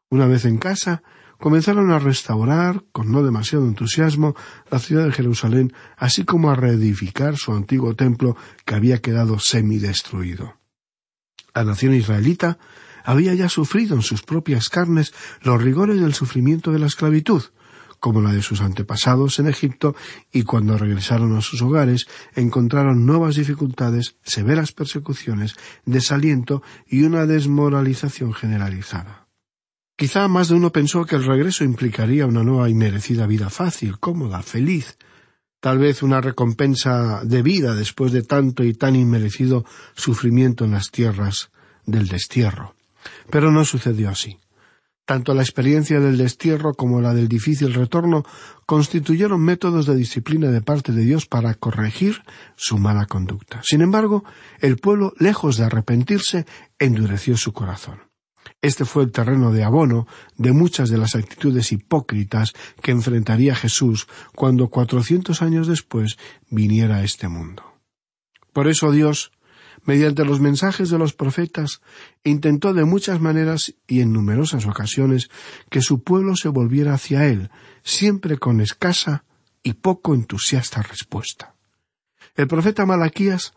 Una 0.10 0.26
vez 0.26 0.46
en 0.46 0.58
casa, 0.58 1.04
comenzaron 1.40 1.92
a 1.92 2.00
restaurar, 2.00 2.84
con 2.92 3.12
no 3.12 3.24
demasiado 3.24 3.66
entusiasmo, 3.66 4.36
la 4.70 4.80
ciudad 4.80 5.06
de 5.06 5.14
Jerusalén, 5.14 5.74
así 5.98 6.26
como 6.26 6.52
a 6.52 6.56
reedificar 6.56 7.38
su 7.38 7.54
antiguo 7.54 7.96
templo 7.96 8.36
que 8.66 8.76
había 8.76 9.00
quedado 9.00 9.40
semidestruido. 9.40 10.56
La 11.56 11.64
nación 11.64 11.94
israelita 11.96 12.60
había 13.04 13.34
ya 13.34 13.50
sufrido 13.50 13.96
en 13.96 14.02
sus 14.02 14.22
propias 14.22 14.70
carnes 14.70 15.14
los 15.42 15.62
rigores 15.62 16.00
del 16.00 16.14
sufrimiento 16.14 16.72
de 16.72 16.80
la 16.80 16.88
esclavitud, 16.88 17.44
como 18.00 18.22
la 18.22 18.32
de 18.32 18.42
sus 18.42 18.62
antepasados 18.62 19.40
en 19.40 19.48
Egipto, 19.48 19.96
y 20.32 20.44
cuando 20.44 20.78
regresaron 20.78 21.36
a 21.36 21.42
sus 21.42 21.62
hogares 21.62 22.08
encontraron 22.36 23.06
nuevas 23.06 23.36
dificultades, 23.36 24.18
severas 24.24 24.72
persecuciones, 24.74 25.56
desaliento 25.86 26.62
y 26.86 27.04
una 27.04 27.26
desmoralización 27.26 28.34
generalizada. 28.34 29.29
Quizá 30.00 30.30
más 30.30 30.48
de 30.48 30.56
uno 30.56 30.72
pensó 30.72 31.04
que 31.04 31.18
el 31.18 31.26
regreso 31.26 31.66
implicaría 31.66 32.26
una 32.26 32.42
nueva 32.42 32.70
y 32.70 32.74
merecida 32.74 33.28
vida 33.28 33.50
fácil, 33.50 34.00
cómoda, 34.00 34.42
feliz, 34.42 34.98
tal 35.60 35.78
vez 35.78 36.04
una 36.04 36.22
recompensa 36.22 37.20
de 37.26 37.42
vida 37.42 37.76
después 37.76 38.14
de 38.14 38.24
tanto 38.24 38.64
y 38.64 38.74
tan 38.74 38.96
inmerecido 38.96 39.66
sufrimiento 39.96 40.64
en 40.64 40.72
las 40.72 40.92
tierras 40.92 41.52
del 41.86 42.08
destierro. 42.08 42.76
Pero 43.30 43.52
no 43.52 43.66
sucedió 43.66 44.08
así. 44.08 44.40
Tanto 45.04 45.34
la 45.34 45.42
experiencia 45.42 46.00
del 46.00 46.18
destierro 46.18 46.76
como 46.76 47.02
la 47.02 47.14
del 47.14 47.28
difícil 47.28 47.74
retorno 47.74 48.24
constituyeron 48.66 49.42
métodos 49.42 49.86
de 49.86 49.98
disciplina 49.98 50.50
de 50.50 50.62
parte 50.62 50.94
de 50.94 51.04
Dios 51.04 51.26
para 51.26 51.56
corregir 51.56 52.24
su 52.56 52.78
mala 52.78 53.06
conducta. 53.06 53.60
Sin 53.66 53.82
embargo, 53.82 54.24
el 54.62 54.78
pueblo, 54.78 55.12
lejos 55.20 55.58
de 55.58 55.66
arrepentirse, 55.66 56.46
endureció 56.80 57.36
su 57.36 57.52
corazón. 57.52 58.09
Este 58.62 58.86
fue 58.86 59.04
el 59.04 59.12
terreno 59.12 59.52
de 59.52 59.64
abono 59.64 60.08
de 60.38 60.52
muchas 60.52 60.90
de 60.90 60.98
las 60.98 61.16
actitudes 61.16 61.72
hipócritas 61.72 62.54
que 62.82 62.92
enfrentaría 62.92 63.56
Jesús 63.56 64.08
cuando 64.36 64.70
cuatrocientos 64.70 65.42
años 65.42 65.68
después 65.68 66.18
viniera 66.50 66.98
a 66.98 67.04
este 67.04 67.28
mundo. 67.28 67.64
Por 68.54 68.68
eso 68.68 68.92
Dios 68.92 69.32
mediante 69.84 70.26
los 70.26 70.40
mensajes 70.40 70.90
de 70.90 70.98
los 70.98 71.14
profetas, 71.14 71.82
intentó 72.24 72.74
de 72.74 72.86
muchas 72.86 73.20
maneras 73.20 73.74
y 73.88 74.02
en 74.02 74.14
numerosas 74.14 74.66
ocasiones 74.66 75.30
que 75.70 75.82
su 75.82 76.04
pueblo 76.04 76.36
se 76.36 76.50
volviera 76.50 76.94
hacia 76.94 77.26
él, 77.28 77.50
siempre 77.84 78.38
con 78.38 78.62
escasa 78.62 79.24
y 79.64 79.74
poco 79.74 80.14
entusiasta 80.14 80.82
respuesta. 80.82 81.56
El 82.36 82.48
profeta 82.48 82.86
Malaquías, 82.86 83.54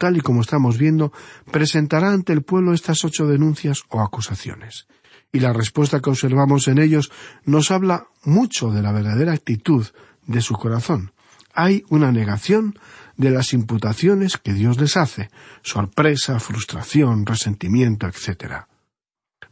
tal 0.00 0.16
y 0.16 0.20
como 0.20 0.40
estamos 0.40 0.78
viendo, 0.78 1.12
presentará 1.52 2.10
ante 2.10 2.32
el 2.32 2.42
pueblo 2.42 2.72
estas 2.72 3.04
ocho 3.04 3.28
denuncias 3.28 3.84
o 3.90 4.00
acusaciones, 4.00 4.88
y 5.30 5.38
la 5.38 5.52
respuesta 5.52 6.00
que 6.00 6.10
observamos 6.10 6.66
en 6.66 6.78
ellos 6.78 7.12
nos 7.44 7.70
habla 7.70 8.08
mucho 8.24 8.70
de 8.70 8.82
la 8.82 8.90
verdadera 8.90 9.32
actitud 9.32 9.86
de 10.26 10.40
su 10.40 10.54
corazón. 10.54 11.12
Hay 11.54 11.84
una 11.88 12.10
negación 12.10 12.78
de 13.16 13.30
las 13.30 13.52
imputaciones 13.52 14.38
que 14.38 14.54
Dios 14.54 14.80
les 14.80 14.96
hace, 14.96 15.30
sorpresa, 15.62 16.40
frustración, 16.40 17.26
resentimiento, 17.26 18.08
etc. 18.08 18.64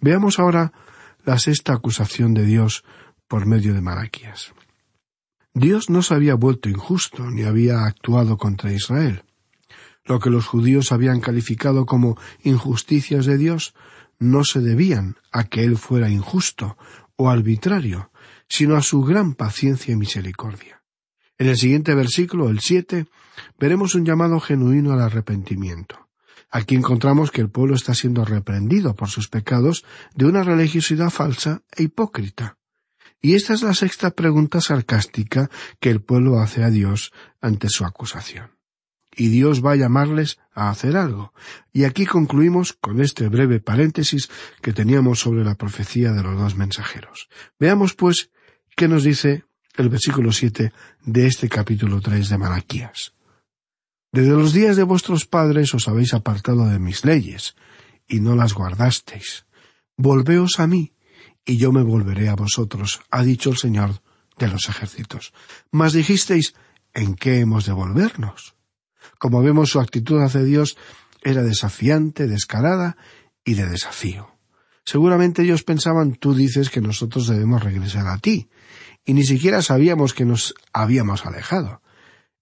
Veamos 0.01 0.39
ahora 0.39 0.73
la 1.25 1.39
sexta 1.39 1.75
acusación 1.75 2.33
de 2.33 2.45
Dios 2.45 2.85
por 3.29 3.47
medio 3.47 3.75
de 3.75 3.83
Malaquías. 3.83 4.53
Dios 5.53 5.91
no 5.91 6.03
se 6.03 6.15
había 6.15 6.35
vuelto 6.35 6.69
injusto 6.69 7.31
ni 7.31 7.43
había 7.43 7.85
actuado 7.85 8.39
contra 8.39 8.73
Israel. 8.73 9.25
Lo 10.09 10.21
que 10.21 10.31
los 10.31 10.47
judíos 10.47 10.91
habían 10.91 11.21
calificado 11.21 11.85
como 11.85 12.19
injusticias 12.43 13.27
de 13.27 13.37
Dios 13.37 13.75
no 14.19 14.43
se 14.43 14.61
debían 14.61 15.17
a 15.31 15.45
que 15.45 15.65
Él 15.65 15.77
fuera 15.77 16.09
injusto 16.09 16.79
o 17.17 17.29
arbitrario, 17.29 18.11
sino 18.49 18.77
a 18.77 18.83
su 18.83 19.03
gran 19.03 19.35
paciencia 19.35 19.93
y 19.93 19.97
misericordia. 19.97 20.83
En 21.37 21.49
el 21.49 21.59
siguiente 21.59 21.95
versículo, 21.95 22.49
el 22.49 22.61
siete, 22.61 23.07
veremos 23.61 23.95
un 23.95 24.07
llamado 24.07 24.41
genuino 24.41 24.93
al 24.93 25.03
arrepentimiento. 25.03 26.09
Aquí 26.51 26.75
encontramos 26.75 27.31
que 27.31 27.43
el 27.43 27.51
pueblo 27.51 27.75
está 27.77 27.95
siendo 27.95 28.25
reprendido 28.25 28.97
por 28.97 29.11
sus 29.11 29.29
pecados 29.29 29.85
de 30.15 30.25
una 30.25 30.43
religiosidad 30.43 31.11
falsa 31.11 31.63
e 31.77 31.83
hipócrita. 31.83 32.57
Y 33.21 33.35
esta 33.35 33.53
es 33.53 33.63
la 33.63 33.75
sexta 33.75 34.11
pregunta 34.13 34.63
sarcástica 34.63 35.51
que 35.81 35.91
el 35.91 36.01
pueblo 36.01 36.41
hace 36.41 36.65
a 36.65 36.71
Dios 36.71 37.13
ante 37.43 37.69
su 37.69 37.85
acusación. 37.85 38.58
Y 39.21 39.31
Dios 39.31 39.67
va 39.67 39.73
a 39.73 39.77
llamarles 39.77 40.39
a 40.55 40.71
hacer 40.71 40.97
algo. 40.97 41.35
Y 41.73 41.83
aquí 41.83 42.07
concluimos 42.07 42.73
con 42.73 43.01
este 43.01 43.29
breve 43.29 43.59
paréntesis 43.59 44.31
que 44.63 44.73
teníamos 44.73 45.19
sobre 45.19 45.45
la 45.45 45.57
profecía 45.57 46.13
de 46.13 46.23
los 46.23 46.39
dos 46.39 46.55
mensajeros. 46.55 47.29
Veamos, 47.59 47.95
pues, 47.95 48.31
qué 48.77 48.87
nos 48.87 49.03
dice 49.03 49.45
el 49.77 49.89
versículo 49.89 50.31
siete 50.31 50.73
de 51.03 51.27
este 51.27 51.49
capítulo 51.49 52.01
tres 52.01 52.29
de 52.29 52.39
Malaquías. 52.39 53.15
Desde 54.13 54.31
los 54.31 54.53
días 54.53 54.77
de 54.77 54.85
vuestros 54.85 55.27
padres 55.27 55.75
os 55.75 55.89
habéis 55.89 56.15
apartado 56.15 56.69
de 56.69 56.79
mis 56.79 57.05
leyes, 57.05 57.57
y 58.07 58.21
no 58.21 58.37
las 58.37 58.55
guardasteis. 58.55 59.47
Volveos 59.97 60.61
a 60.61 60.69
mí, 60.69 60.95
y 61.45 61.57
yo 61.57 61.73
me 61.73 61.83
volveré 61.83 62.29
a 62.29 62.37
vosotros, 62.37 63.01
ha 63.11 63.25
dicho 63.25 63.51
el 63.51 63.57
Señor 63.57 64.01
de 64.39 64.47
los 64.47 64.69
ejércitos. 64.69 65.33
Mas 65.73 65.93
dijisteis, 65.93 66.55
¿en 66.95 67.17
qué 67.17 67.41
hemos 67.41 67.67
de 67.67 67.73
volvernos? 67.73 68.55
Como 69.19 69.43
vemos, 69.43 69.71
su 69.71 69.81
actitud 69.81 70.21
hacia 70.21 70.43
Dios 70.43 70.77
era 71.23 71.43
desafiante, 71.43 72.27
descarada 72.27 72.97
y 73.45 73.55
de 73.55 73.67
desafío. 73.67 74.31
Seguramente 74.85 75.43
ellos 75.43 75.65
pensaban, 75.65 76.15
tú 76.15 76.35
dices 76.35 76.71
que 76.71 76.81
nosotros 76.81 77.29
debemos 77.29 77.63
regresar 77.63 78.07
a 78.07 78.19
ti, 78.19 78.49
y 79.05 79.15
ni 79.15 79.25
siquiera 79.25 79.63
sabíamos 79.63 80.15
que 80.15 80.25
nos 80.25 80.55
habíamos 80.73 81.27
alejado. 81.27 81.83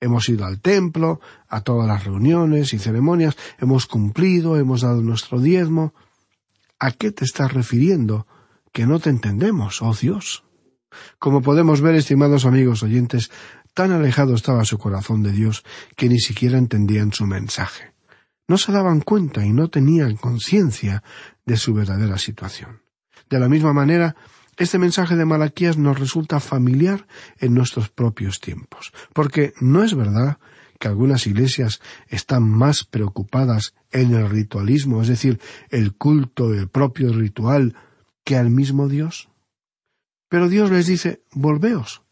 Hemos 0.00 0.28
ido 0.28 0.44
al 0.44 0.60
templo, 0.60 1.20
a 1.48 1.62
todas 1.62 1.88
las 1.88 2.04
reuniones 2.04 2.74
y 2.74 2.78
ceremonias, 2.78 3.36
hemos 3.58 3.86
cumplido, 3.86 4.56
hemos 4.58 4.82
dado 4.82 5.00
nuestro 5.00 5.40
diezmo. 5.40 5.94
¿A 6.78 6.92
qué 6.92 7.10
te 7.10 7.24
estás 7.24 7.52
refiriendo? 7.52 8.26
Que 8.72 8.86
no 8.86 9.00
te 9.00 9.10
entendemos, 9.10 9.80
oh 9.80 9.94
Dios. 9.94 10.44
Como 11.18 11.42
podemos 11.42 11.80
ver, 11.80 11.94
estimados 11.94 12.44
amigos 12.44 12.82
oyentes, 12.82 13.30
tan 13.76 13.92
alejado 13.92 14.34
estaba 14.34 14.64
su 14.64 14.78
corazón 14.78 15.22
de 15.22 15.32
Dios 15.32 15.62
que 15.96 16.08
ni 16.08 16.18
siquiera 16.18 16.56
entendían 16.56 17.12
su 17.12 17.26
mensaje. 17.26 17.92
No 18.48 18.56
se 18.56 18.72
daban 18.72 19.02
cuenta 19.02 19.44
y 19.44 19.52
no 19.52 19.68
tenían 19.68 20.16
conciencia 20.16 21.02
de 21.44 21.58
su 21.58 21.74
verdadera 21.74 22.16
situación. 22.16 22.80
De 23.28 23.38
la 23.38 23.50
misma 23.50 23.74
manera, 23.74 24.16
este 24.56 24.78
mensaje 24.78 25.14
de 25.14 25.26
Malaquías 25.26 25.76
nos 25.76 26.00
resulta 26.00 26.40
familiar 26.40 27.06
en 27.38 27.52
nuestros 27.52 27.90
propios 27.90 28.40
tiempos, 28.40 28.94
porque 29.12 29.52
no 29.60 29.84
es 29.84 29.94
verdad 29.94 30.38
que 30.80 30.88
algunas 30.88 31.26
iglesias 31.26 31.82
están 32.08 32.48
más 32.48 32.82
preocupadas 32.82 33.74
en 33.92 34.14
el 34.14 34.30
ritualismo, 34.30 35.02
es 35.02 35.08
decir, 35.08 35.38
el 35.68 35.92
culto, 35.94 36.54
el 36.54 36.68
propio 36.68 37.12
ritual, 37.12 37.76
que 38.24 38.36
al 38.36 38.48
mismo 38.48 38.88
Dios. 38.88 39.28
Pero 40.30 40.48
Dios 40.48 40.70
les 40.70 40.86
dice, 40.86 41.20
volveos, 41.32 42.05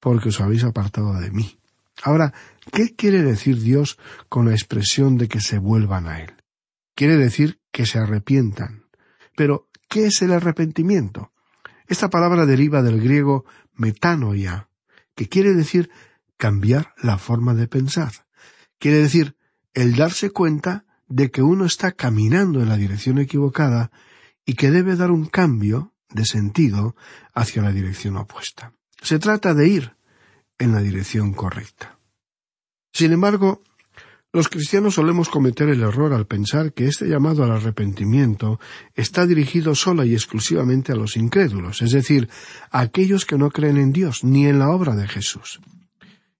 porque 0.00 0.28
os 0.28 0.40
habéis 0.40 0.64
apartado 0.64 1.14
de 1.14 1.30
mí. 1.30 1.58
Ahora, 2.02 2.34
¿qué 2.72 2.94
quiere 2.94 3.22
decir 3.22 3.60
Dios 3.60 3.98
con 4.28 4.46
la 4.46 4.52
expresión 4.52 5.16
de 5.16 5.28
que 5.28 5.40
se 5.40 5.58
vuelvan 5.58 6.06
a 6.06 6.20
Él? 6.20 6.34
Quiere 6.94 7.16
decir 7.16 7.60
que 7.72 7.86
se 7.86 7.98
arrepientan. 7.98 8.84
Pero, 9.36 9.68
¿qué 9.88 10.06
es 10.06 10.22
el 10.22 10.32
arrepentimiento? 10.32 11.32
Esta 11.86 12.10
palabra 12.10 12.46
deriva 12.46 12.82
del 12.82 13.00
griego 13.00 13.44
metanoia, 13.74 14.68
que 15.14 15.28
quiere 15.28 15.54
decir 15.54 15.90
cambiar 16.36 16.94
la 17.02 17.18
forma 17.18 17.54
de 17.54 17.68
pensar. 17.68 18.26
Quiere 18.78 18.98
decir 18.98 19.36
el 19.74 19.96
darse 19.96 20.30
cuenta 20.30 20.84
de 21.08 21.30
que 21.30 21.42
uno 21.42 21.64
está 21.64 21.92
caminando 21.92 22.60
en 22.60 22.68
la 22.68 22.76
dirección 22.76 23.18
equivocada 23.18 23.90
y 24.44 24.54
que 24.54 24.70
debe 24.70 24.96
dar 24.96 25.10
un 25.10 25.26
cambio 25.26 25.94
de 26.10 26.24
sentido 26.24 26.96
hacia 27.34 27.62
la 27.62 27.72
dirección 27.72 28.16
opuesta. 28.16 28.72
Se 29.02 29.18
trata 29.18 29.54
de 29.54 29.68
ir 29.68 29.96
en 30.58 30.72
la 30.72 30.80
dirección 30.80 31.32
correcta. 31.32 31.98
Sin 32.92 33.12
embargo, 33.12 33.62
los 34.32 34.48
cristianos 34.48 34.94
solemos 34.94 35.28
cometer 35.28 35.68
el 35.68 35.82
error 35.82 36.12
al 36.12 36.26
pensar 36.26 36.72
que 36.72 36.86
este 36.86 37.08
llamado 37.08 37.42
al 37.42 37.52
arrepentimiento 37.52 38.60
está 38.94 39.26
dirigido 39.26 39.74
sola 39.74 40.04
y 40.04 40.12
exclusivamente 40.12 40.92
a 40.92 40.96
los 40.96 41.16
incrédulos, 41.16 41.80
es 41.80 41.92
decir, 41.92 42.28
a 42.70 42.80
aquellos 42.80 43.24
que 43.24 43.38
no 43.38 43.50
creen 43.50 43.78
en 43.78 43.92
Dios 43.92 44.24
ni 44.24 44.46
en 44.46 44.58
la 44.58 44.68
obra 44.68 44.94
de 44.94 45.08
Jesús. 45.08 45.60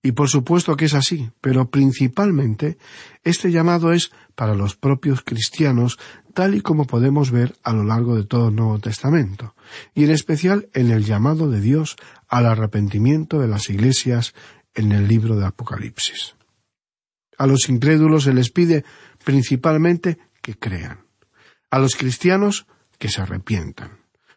Y 0.03 0.13
por 0.13 0.29
supuesto 0.29 0.77
que 0.77 0.85
es 0.85 0.95
así, 0.95 1.31
pero 1.41 1.71
principalmente 1.71 2.77
este 3.25 3.51
llamado 3.51 3.93
es 3.93 4.13
para 4.35 4.55
los 4.55 4.77
propios 4.77 5.23
cristianos, 5.23 5.99
tal 6.37 6.55
y 6.55 6.61
como 6.61 6.87
podemos 6.87 7.31
ver 7.31 7.57
a 7.63 7.73
lo 7.73 7.83
largo 7.83 8.15
de 8.15 8.25
todo 8.25 8.51
el 8.51 8.57
Nuevo 8.57 8.79
Testamento, 8.79 9.55
y 9.95 10.05
en 10.05 10.11
especial 10.11 10.69
en 10.75 10.91
el 10.91 11.07
llamado 11.07 11.51
de 11.51 11.63
Dios 11.63 11.97
al 12.29 12.45
arrepentimiento 12.45 13.41
de 13.41 13.49
las 13.49 13.71
iglesias 13.71 14.35
en 14.75 14.93
el 14.93 15.09
libro 15.09 15.37
de 15.37 15.47
Apocalipsis. 15.47 16.37
A 17.39 17.47
los 17.47 17.71
incrédulos 17.71 18.25
se 18.25 18.35
les 18.35 18.51
pide 18.51 18.85
principalmente 19.25 20.19
que 20.43 20.59
crean. 20.59 21.07
A 21.71 21.79
los 21.79 21.97
cristianos 21.97 22.67
que 22.99 23.09
se 23.09 23.23
arrepientan. 23.23 23.93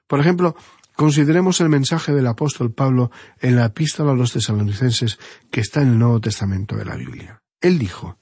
Por 0.08 0.22
ejemplo, 0.22 0.56
Consideremos 1.00 1.62
el 1.62 1.70
mensaje 1.70 2.12
del 2.12 2.28
apóstol 2.28 2.74
Pablo 2.74 3.10
en 3.40 3.56
la 3.56 3.68
epístola 3.68 4.12
a 4.12 4.16
los 4.16 4.34
tesalonicenses 4.34 5.18
que 5.50 5.62
está 5.62 5.82
en 5.82 5.92
el 5.94 5.98
Nuevo 5.98 6.20
Testamento 6.20 6.76
de 6.76 6.84
la 6.84 6.98
Biblia. 6.98 7.42
Él 7.62 7.80
dijo, 7.80 8.19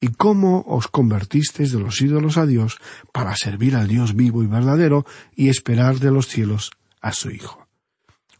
¿Y 0.00 0.08
cómo 0.08 0.64
os 0.68 0.86
convertisteis 0.86 1.72
de 1.72 1.80
los 1.80 2.00
ídolos 2.00 2.38
a 2.38 2.46
Dios 2.46 2.78
para 3.12 3.34
servir 3.34 3.74
al 3.74 3.88
Dios 3.88 4.14
vivo 4.14 4.42
y 4.42 4.46
verdadero 4.46 5.04
y 5.34 5.48
esperar 5.48 5.98
de 5.98 6.12
los 6.12 6.28
cielos 6.28 6.70
a 7.00 7.12
su 7.12 7.30
Hijo? 7.30 7.66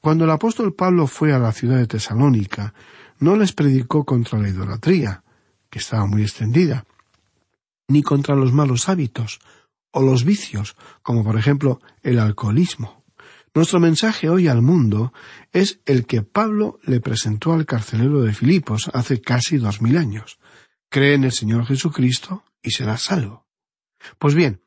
Cuando 0.01 0.25
el 0.25 0.31
apóstol 0.31 0.75
Pablo 0.75 1.09
fue 1.09 1.33
a 1.33 1.38
la 1.38 1.53
ciudad 1.53 1.79
de 1.79 1.88
Tesalónica, 1.88 2.75
no 3.18 3.37
les 3.37 3.53
predicó 3.53 4.05
contra 4.05 4.38
la 4.38 4.49
idolatría, 4.49 5.25
que 5.68 5.81
estaba 5.81 6.07
muy 6.07 6.23
extendida, 6.23 6.87
ni 7.88 8.03
contra 8.03 8.37
los 8.37 8.53
malos 8.53 8.88
hábitos 8.88 9.40
o 9.90 10.03
los 10.03 10.25
vicios, 10.25 10.77
como 11.03 11.25
por 11.25 11.37
ejemplo 11.37 11.81
el 12.03 12.21
alcoholismo. 12.21 13.05
Nuestro 13.55 13.81
mensaje 13.81 14.29
hoy 14.29 14.47
al 14.47 14.62
mundo 14.62 15.12
es 15.53 15.81
el 15.85 16.07
que 16.07 16.23
Pablo 16.23 16.79
le 16.85 17.01
presentó 17.01 17.53
al 17.55 17.66
carcelero 17.66 18.23
de 18.23 18.33
Filipos 18.33 18.88
hace 18.94 19.21
casi 19.21 19.57
dos 19.57 19.83
mil 19.83 19.97
años. 19.97 20.38
Cree 20.88 21.14
en 21.14 21.24
el 21.24 21.33
Señor 21.33 21.66
Jesucristo 21.66 22.44
y 22.62 22.70
serás 22.70 23.03
salvo. 23.03 23.46
Pues 24.18 24.35
bien, 24.35 24.62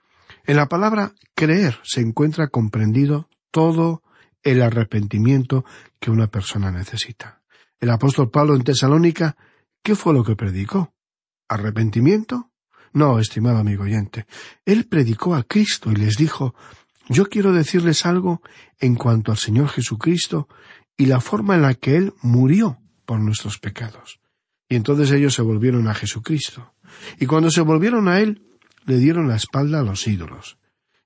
en 0.45 0.57
la 0.57 0.67
palabra 0.67 1.13
creer 1.35 1.79
se 1.83 2.01
encuentra 2.01 2.47
comprendido 2.47 3.29
todo 3.51 4.03
el 4.43 4.61
arrepentimiento 4.61 5.65
que 5.99 6.11
una 6.11 6.27
persona 6.27 6.71
necesita. 6.71 7.41
El 7.79 7.89
apóstol 7.89 8.29
Pablo 8.29 8.55
en 8.55 8.63
Tesalónica, 8.63 9.35
¿qué 9.83 9.95
fue 9.95 10.13
lo 10.13 10.23
que 10.23 10.35
predicó? 10.35 10.93
¿Arrepentimiento? 11.47 12.51
No, 12.93 13.19
estimado 13.19 13.57
amigo 13.57 13.83
oyente. 13.83 14.25
Él 14.65 14.85
predicó 14.85 15.35
a 15.35 15.43
Cristo 15.43 15.91
y 15.91 15.95
les 15.95 16.15
dijo 16.15 16.55
yo 17.09 17.25
quiero 17.25 17.51
decirles 17.51 18.05
algo 18.05 18.41
en 18.79 18.95
cuanto 18.95 19.31
al 19.31 19.37
Señor 19.37 19.67
Jesucristo 19.67 20.47
y 20.95 21.07
la 21.07 21.19
forma 21.19 21.55
en 21.55 21.63
la 21.63 21.73
que 21.73 21.97
Él 21.97 22.13
murió 22.21 22.79
por 23.05 23.19
nuestros 23.19 23.59
pecados. 23.59 24.20
Y 24.71 24.77
entonces 24.77 25.11
ellos 25.11 25.33
se 25.33 25.41
volvieron 25.41 25.89
a 25.89 25.93
Jesucristo. 25.93 26.73
Y 27.19 27.25
cuando 27.25 27.51
se 27.51 27.59
volvieron 27.59 28.07
a 28.07 28.21
Él, 28.21 28.41
le 28.85 28.99
dieron 28.99 29.27
la 29.27 29.35
espalda 29.35 29.81
a 29.81 29.83
los 29.83 30.07
ídolos. 30.07 30.59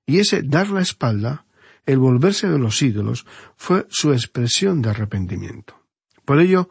Y 0.06 0.20
ese 0.20 0.44
dar 0.44 0.70
la 0.70 0.82
espalda, 0.82 1.46
el 1.84 1.98
volverse 1.98 2.48
de 2.48 2.60
los 2.60 2.80
ídolos, 2.80 3.26
fue 3.56 3.84
su 3.90 4.12
expresión 4.12 4.82
de 4.82 4.90
arrepentimiento. 4.90 5.82
Por 6.24 6.40
ello, 6.40 6.68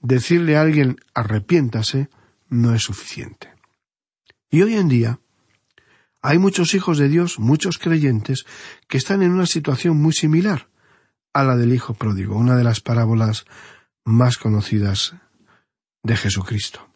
decirle 0.00 0.56
a 0.56 0.62
alguien 0.62 0.96
arrepiéntase 1.14 2.08
no 2.48 2.74
es 2.74 2.82
suficiente. 2.82 3.54
Y 4.50 4.62
hoy 4.62 4.74
en 4.74 4.88
día, 4.88 5.20
hay 6.20 6.38
muchos 6.38 6.74
hijos 6.74 6.98
de 6.98 7.08
Dios, 7.08 7.38
muchos 7.38 7.78
creyentes, 7.78 8.44
que 8.88 8.98
están 8.98 9.22
en 9.22 9.30
una 9.30 9.46
situación 9.46 10.02
muy 10.02 10.12
similar 10.12 10.68
a 11.32 11.44
la 11.44 11.54
del 11.56 11.72
Hijo 11.72 11.94
pródigo, 11.94 12.34
una 12.34 12.56
de 12.56 12.64
las 12.64 12.80
parábolas 12.80 13.44
más 14.04 14.36
conocidas 14.36 15.14
de 16.04 16.16
Jesucristo. 16.16 16.88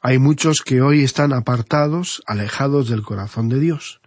Hay 0.00 0.18
muchos 0.18 0.62
que 0.62 0.80
hoy 0.80 1.04
están 1.04 1.34
apartados, 1.34 2.22
alejados 2.26 2.88
del 2.88 3.02
corazón 3.02 3.50
de 3.50 3.60
Dios. 3.60 4.00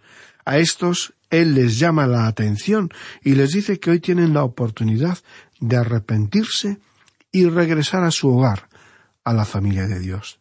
A 0.44 0.58
estos 0.58 1.14
Él 1.30 1.54
les 1.54 1.78
llama 1.78 2.08
la 2.08 2.26
atención 2.26 2.90
y 3.22 3.36
les 3.36 3.52
dice 3.52 3.78
que 3.78 3.92
hoy 3.92 4.00
tienen 4.00 4.34
la 4.34 4.42
oportunidad 4.42 5.18
de 5.60 5.76
arrepentirse 5.76 6.78
y 7.30 7.46
regresar 7.46 8.02
a 8.02 8.10
su 8.10 8.28
hogar, 8.28 8.68
a 9.22 9.32
la 9.32 9.44
familia 9.44 9.86
de 9.86 10.00
Dios. 10.00 10.40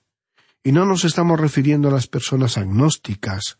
Y 0.64 0.72
no 0.72 0.86
nos 0.86 1.06
estamos 1.06 1.40
refiriendo 1.40 1.90
a 1.90 1.92
las 1.92 2.08
personas 2.08 2.58
agnósticas, 2.58 3.58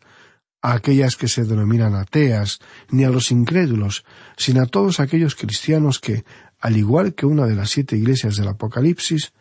a 0.62 0.72
aquellas 0.72 1.16
que 1.16 1.28
se 1.28 1.44
denominan 1.44 1.94
ateas, 1.94 2.58
ni 2.90 3.04
a 3.04 3.10
los 3.10 3.30
incrédulos, 3.30 4.04
sino 4.36 4.62
a 4.62 4.66
todos 4.66 4.98
aquellos 4.98 5.36
cristianos 5.36 6.00
que, 6.00 6.24
al 6.58 6.76
igual 6.76 7.14
que 7.14 7.26
una 7.26 7.46
de 7.46 7.54
las 7.54 7.70
siete 7.70 7.96
iglesias 7.96 8.36
del 8.36 8.48
Apocalipsis, 8.48 9.32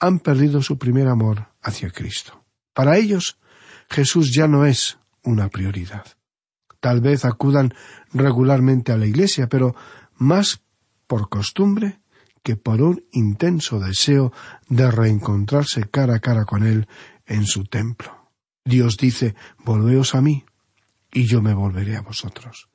han 0.00 0.18
perdido 0.18 0.62
su 0.62 0.78
primer 0.78 1.08
amor 1.08 1.48
hacia 1.62 1.90
Cristo. 1.90 2.44
Para 2.72 2.96
ellos, 2.96 3.38
Jesús 3.88 4.32
ya 4.32 4.48
no 4.48 4.64
es 4.64 4.98
una 5.22 5.48
prioridad. 5.48 6.06
Tal 6.80 7.00
vez 7.02 7.24
acudan 7.24 7.74
regularmente 8.12 8.92
a 8.92 8.96
la 8.96 9.06
iglesia, 9.06 9.48
pero 9.48 9.76
más 10.16 10.62
por 11.06 11.28
costumbre 11.28 12.00
que 12.42 12.56
por 12.56 12.80
un 12.80 13.04
intenso 13.12 13.78
deseo 13.78 14.32
de 14.68 14.90
reencontrarse 14.90 15.90
cara 15.90 16.16
a 16.16 16.20
cara 16.20 16.46
con 16.46 16.66
Él 16.66 16.88
en 17.26 17.44
su 17.44 17.64
templo. 17.64 18.30
Dios 18.64 18.96
dice, 18.96 19.34
Volveos 19.58 20.14
a 20.14 20.22
mí, 20.22 20.44
y 21.12 21.26
yo 21.26 21.42
me 21.42 21.52
volveré 21.52 21.96
a 21.96 22.02
vosotros. 22.02 22.68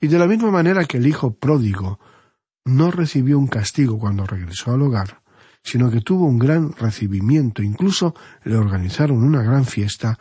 Y 0.00 0.06
de 0.06 0.18
la 0.18 0.26
misma 0.26 0.50
manera 0.50 0.84
que 0.84 0.98
el 0.98 1.06
hijo 1.06 1.34
pródigo 1.34 1.98
no 2.64 2.90
recibió 2.90 3.38
un 3.38 3.48
castigo 3.48 3.98
cuando 3.98 4.26
regresó 4.26 4.72
al 4.72 4.82
hogar, 4.82 5.22
sino 5.64 5.90
que 5.90 6.02
tuvo 6.02 6.26
un 6.26 6.38
gran 6.38 6.72
recibimiento, 6.72 7.62
incluso 7.62 8.14
le 8.44 8.56
organizaron 8.56 9.24
una 9.24 9.42
gran 9.42 9.64
fiesta, 9.64 10.18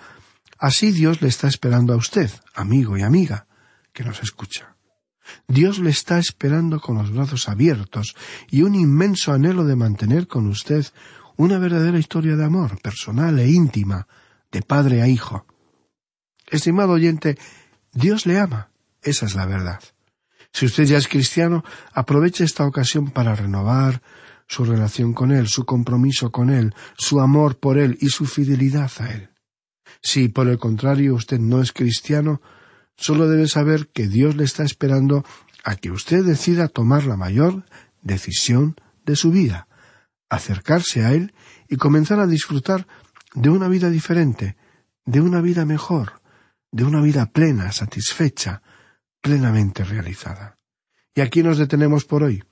así 0.58 0.92
Dios 0.92 1.22
le 1.22 1.28
está 1.28 1.48
esperando 1.48 1.94
a 1.94 1.98
usted, 1.98 2.32
amigo 2.56 2.98
y 2.98 3.04
amiga, 3.04 3.46
que 3.92 4.06
nos 4.06 4.24
escucha. 4.24 4.78
Dios 5.48 5.80
le 5.80 5.90
está 5.90 6.18
esperando 6.18 6.80
con 6.80 6.98
los 6.98 7.12
brazos 7.12 7.50
abiertos 7.50 8.16
y 8.50 8.62
un 8.62 8.74
inmenso 8.74 9.34
anhelo 9.34 9.66
de 9.66 9.76
mantener 9.76 10.28
con 10.28 10.48
usted 10.48 10.86
una 11.36 11.60
verdadera 11.60 12.00
historia 12.00 12.36
de 12.36 12.46
amor 12.46 12.82
personal 12.82 13.38
e 13.38 13.50
íntima, 13.50 14.08
de 14.52 14.62
padre 14.62 15.02
a 15.02 15.08
hijo. 15.08 15.46
Estimado 16.50 16.94
oyente, 16.94 17.38
Dios 17.92 18.26
le 18.26 18.40
ama. 18.40 18.70
Esa 19.02 19.26
es 19.26 19.36
la 19.36 19.46
verdad. 19.46 19.82
Si 20.54 20.66
usted 20.66 20.86
ya 20.86 20.98
es 20.98 21.08
cristiano, 21.08 21.64
aproveche 21.94 22.44
esta 22.44 22.66
ocasión 22.66 23.12
para 23.12 23.36
renovar 23.36 24.02
su 24.54 24.66
relación 24.66 25.14
con 25.14 25.32
Él, 25.32 25.48
su 25.48 25.66
compromiso 25.66 26.32
con 26.32 26.52
Él, 26.52 26.76
su 26.96 27.20
amor 27.20 27.58
por 27.58 27.80
Él 27.80 27.98
y 28.00 28.10
su 28.10 28.26
fidelidad 28.26 28.92
a 29.00 29.12
Él. 29.12 29.30
Si, 30.02 30.30
por 30.30 30.48
el 30.48 30.60
contrario, 30.60 31.16
usted 31.16 31.40
no 31.40 31.62
es 31.62 31.72
cristiano, 31.72 32.40
solo 32.96 33.28
debe 33.28 33.48
saber 33.48 33.88
que 33.88 34.08
Dios 34.08 34.36
le 34.36 34.44
está 34.44 34.64
esperando 34.64 35.26
a 35.64 35.76
que 35.76 35.90
usted 35.90 36.24
decida 36.24 36.68
tomar 36.68 37.06
la 37.06 37.18
mayor 37.18 37.66
decisión 38.04 38.76
de 39.06 39.16
su 39.16 39.32
vida, 39.32 39.68
acercarse 40.30 41.04
a 41.04 41.14
Él 41.14 41.34
y 41.68 41.78
comenzar 41.78 42.20
a 42.20 42.28
disfrutar 42.28 42.86
de 43.34 43.50
una 43.50 43.68
vida 43.68 43.90
diferente, 43.90 44.56
de 45.06 45.20
una 45.20 45.42
vida 45.42 45.66
mejor, 45.66 46.22
de 46.72 46.84
una 46.84 47.02
vida 47.02 47.26
plena, 47.26 47.72
satisfecha, 47.72 48.62
plenamente 49.20 49.84
realizada. 49.84 50.60
Y 51.16 51.22
aquí 51.22 51.42
nos 51.42 51.58
detenemos 51.58 52.06
por 52.06 52.22
hoy. 52.22 52.44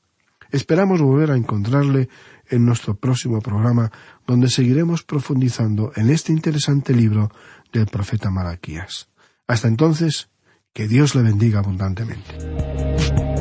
Esperamos 0.51 1.01
volver 1.01 1.31
a 1.31 1.37
encontrarle 1.37 2.09
en 2.49 2.65
nuestro 2.65 2.95
próximo 2.95 3.39
programa, 3.41 3.91
donde 4.27 4.49
seguiremos 4.49 5.03
profundizando 5.03 5.91
en 5.95 6.09
este 6.09 6.33
interesante 6.33 6.93
libro 6.93 7.31
del 7.71 7.87
profeta 7.87 8.29
Malaquías. 8.29 9.09
Hasta 9.47 9.67
entonces, 9.67 10.29
que 10.73 10.87
Dios 10.87 11.15
le 11.15 11.23
bendiga 11.23 11.59
abundantemente. 11.59 13.40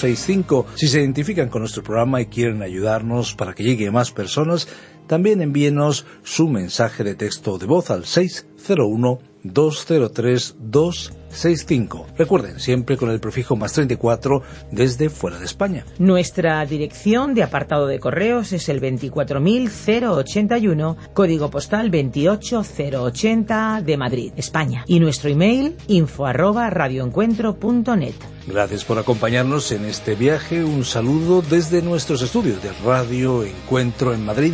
265. 0.01 0.65
Si 0.75 0.87
se 0.87 0.99
identifican 0.99 1.49
con 1.49 1.61
nuestro 1.61 1.83
programa 1.83 2.21
y 2.21 2.25
quieren 2.25 2.61
ayudarnos 2.61 3.35
para 3.35 3.53
que 3.53 3.63
llegue 3.63 3.91
más 3.91 4.11
personas, 4.11 4.67
también 5.07 5.41
envíenos 5.41 6.05
su 6.23 6.47
mensaje 6.47 7.03
de 7.03 7.15
texto 7.15 7.57
de 7.57 7.65
voz 7.65 7.91
al 7.91 8.05
601 8.05 9.19
203 9.43 10.55
265. 10.59 12.07
Recuerden, 12.17 12.59
siempre 12.59 12.97
con 12.97 13.09
el 13.09 13.19
prefijo 13.19 13.55
más 13.55 13.73
34 13.73 14.43
desde 14.71 15.09
fuera 15.09 15.39
de 15.39 15.45
España. 15.45 15.85
Nuestra 15.97 16.63
dirección 16.65 17.33
de 17.33 17.43
apartado 17.43 17.87
de 17.87 17.99
correos 17.99 18.53
es 18.53 18.69
el 18.69 18.79
24081, 18.79 20.97
código 21.13 21.49
postal 21.49 21.89
28080 21.89 23.81
de 23.83 23.97
Madrid, 23.97 24.33
España. 24.35 24.83
Y 24.87 24.99
nuestro 24.99 25.29
email 25.29 25.75
info 25.87 26.25
arroba 26.25 26.69
radioencuentro.net. 26.69 28.13
Gracias 28.47 28.85
por 28.85 28.97
acompañarnos 28.97 29.71
en 29.71 29.85
este 29.85 30.15
viaje. 30.15 30.63
Un 30.63 30.83
saludo 30.83 31.41
desde 31.41 31.81
nuestros 31.81 32.21
estudios 32.21 32.61
de 32.61 32.71
Radio 32.83 33.43
Encuentro 33.43 34.13
en 34.13 34.25
Madrid 34.25 34.53